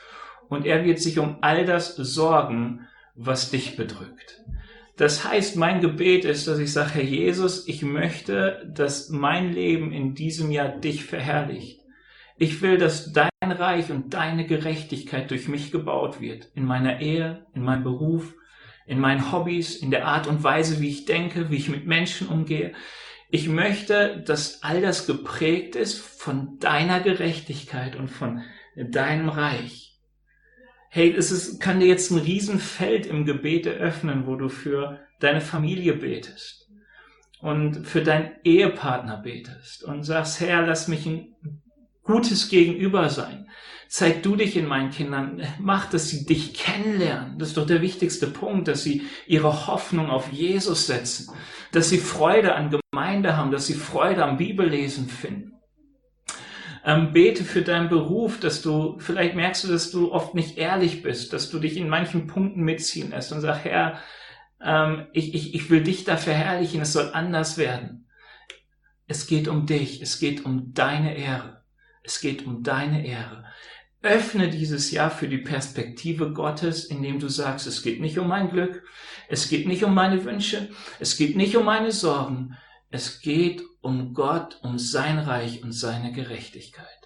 und 0.49 0.67
er 0.67 0.85
wird 0.85 1.01
sich 1.01 1.19
um 1.19 1.39
all 1.41 1.65
das 1.65 1.97
sorgen, 1.97 2.87
was 3.15 3.51
dich 3.51 3.77
bedrückt. 3.77 4.43
Das 4.97 5.27
heißt, 5.29 5.57
mein 5.57 5.81
Gebet 5.81 6.25
ist, 6.25 6.47
dass 6.47 6.59
ich 6.59 6.73
sage, 6.73 6.91
Herr 6.95 7.03
Jesus, 7.03 7.67
ich 7.67 7.83
möchte, 7.83 8.71
dass 8.73 9.09
mein 9.09 9.53
Leben 9.53 9.93
in 9.93 10.15
diesem 10.15 10.51
Jahr 10.51 10.69
dich 10.69 11.05
verherrlicht. 11.05 11.81
Ich 12.37 12.61
will, 12.61 12.77
dass 12.77 13.13
dein 13.13 13.31
Reich 13.43 13.91
und 13.91 14.15
deine 14.15 14.47
Gerechtigkeit 14.47 15.31
durch 15.31 15.49
mich 15.49 15.73
gebaut 15.73 16.21
wird. 16.21 16.49
In 16.55 16.65
meiner 16.65 17.01
Ehe, 17.01 17.47
in 17.55 17.63
meinem 17.63 17.85
Beruf, 17.85 18.35
in 18.87 18.99
meinen 18.99 19.33
Hobbys, 19.33 19.77
in 19.77 19.91
der 19.91 20.07
Art 20.07 20.27
und 20.27 20.43
Weise, 20.43 20.81
wie 20.81 20.89
ich 20.89 21.05
denke, 21.05 21.51
wie 21.51 21.57
ich 21.57 21.69
mit 21.69 21.87
Menschen 21.87 22.29
umgehe. 22.29 22.73
Ich 23.33 23.49
möchte, 23.49 24.23
dass 24.25 24.63
all 24.63 24.81
das 24.81 25.09
geprägt 25.09 25.75
ist 25.75 25.99
von 25.99 26.61
deiner 26.61 27.01
Gerechtigkeit 27.01 27.97
und 27.97 28.09
von 28.09 28.43
deinem 28.77 29.29
Reich 29.29 29.93
hey, 30.95 31.15
es 31.17 31.31
ist, 31.31 31.59
kann 31.59 31.81
dir 31.81 31.87
jetzt 31.87 32.11
ein 32.11 32.19
Riesenfeld 32.19 33.07
im 33.07 33.25
Gebet 33.25 33.65
eröffnen, 33.65 34.27
wo 34.27 34.37
du 34.37 34.51
für 34.51 35.01
deine 35.21 35.41
Familie 35.41 35.95
betest 35.95 36.71
und 37.41 37.87
für 37.87 38.03
deinen 38.03 38.33
Ehepartner 38.45 39.17
betest 39.17 39.85
und 39.85 40.03
sagst, 40.03 40.41
Herr, 40.41 40.67
lass 40.67 40.89
mich 40.89 41.07
ein 41.07 41.35
gutes 42.03 42.51
Gegenüber 42.51 43.09
sein. 43.09 43.42
Zeig 43.93 44.23
du 44.23 44.37
dich 44.37 44.57
in 44.57 44.65
meinen 44.65 44.91
Kindern, 44.91 45.47
mach, 45.59 45.91
dass 45.91 46.09
sie 46.09 46.25
dich 46.25 46.55
kennenlernen. 46.55 47.39
Das 47.39 47.49
ist 47.49 47.59
doch 47.59 47.67
der 47.67 47.83
wichtigste 47.83 48.27
Punkt, 48.27 48.67
dass 48.67 48.83
sie 48.83 49.03
ihre 49.27 49.67
Hoffnung 49.67 50.09
auf 50.09 50.33
Jesus 50.33 50.87
setzen, 50.87 51.31
dass 51.73 51.91
sie 51.91 51.99
Freude 51.99 52.55
an 52.55 52.75
Gemeinde 52.91 53.37
haben, 53.37 53.51
dass 53.51 53.67
sie 53.67 53.75
Freude 53.75 54.25
am 54.25 54.39
Bibellesen 54.39 55.11
finden. 55.11 55.53
Ähm, 56.87 57.13
bete 57.13 57.45
für 57.45 57.61
deinen 57.61 57.91
Beruf, 57.91 58.41
dass 58.41 58.63
du, 58.63 58.99
vielleicht 58.99 59.35
merkst 59.35 59.65
du, 59.65 59.69
dass 59.69 59.91
du 59.91 60.11
oft 60.11 60.35
nicht 60.35 60.57
ehrlich 60.57 61.03
bist, 61.03 61.35
dass 61.35 61.51
du 61.51 61.59
dich 61.59 61.77
in 61.77 61.91
manchen 61.91 62.27
Punkten 62.27 62.63
mitziehen 62.63 63.11
lässt 63.11 63.31
und 63.31 63.43
sag, 63.43 63.63
Herr, 63.63 63.99
ähm, 64.65 65.07
ich, 65.13 65.35
ich, 65.35 65.55
ich 65.55 65.69
will 65.69 65.83
dich 65.83 66.05
da 66.05 66.17
verherrlichen, 66.17 66.81
es 66.81 66.95
soll 66.95 67.11
anders 67.13 67.59
werden. 67.59 68.09
Es 69.07 69.27
geht 69.27 69.49
um 69.49 69.67
dich, 69.67 70.01
es 70.01 70.19
geht 70.19 70.47
um 70.47 70.73
deine 70.73 71.15
Ehre. 71.15 71.63
Es 72.03 72.23
geht 72.23 72.47
um 72.47 72.63
deine 72.63 73.07
Ehre. 73.07 73.45
Öffne 74.03 74.51
dieses 74.51 74.91
Jahr 74.91 75.11
für 75.11 75.29
die 75.29 75.39
Perspektive 75.39 76.33
Gottes, 76.33 76.85
indem 76.85 77.21
du 77.21 77.29
sagst, 77.29 77.67
es 77.67 77.83
geht 77.83 78.01
nicht 78.01 78.19
um 78.19 78.29
mein 78.29 78.51
Glück, 78.51 78.83
es 79.29 79.49
geht 79.49 79.67
nicht 79.67 79.85
um 79.85 79.95
meine 79.95 80.25
Wünsche, 80.25 80.69
es 80.99 81.17
geht 81.17 81.37
nicht 81.37 81.57
um 81.57 81.65
meine 81.65 81.93
Sorgen, 81.93 82.57
es 82.91 83.21
geht 83.21 83.63
um 83.81 84.13
Gott, 84.13 84.59
um 84.63 84.79
sein 84.79 85.19
Reich 85.19 85.63
und 85.63 85.73
seine 85.73 86.13
Gerechtigkeit. 86.13 87.02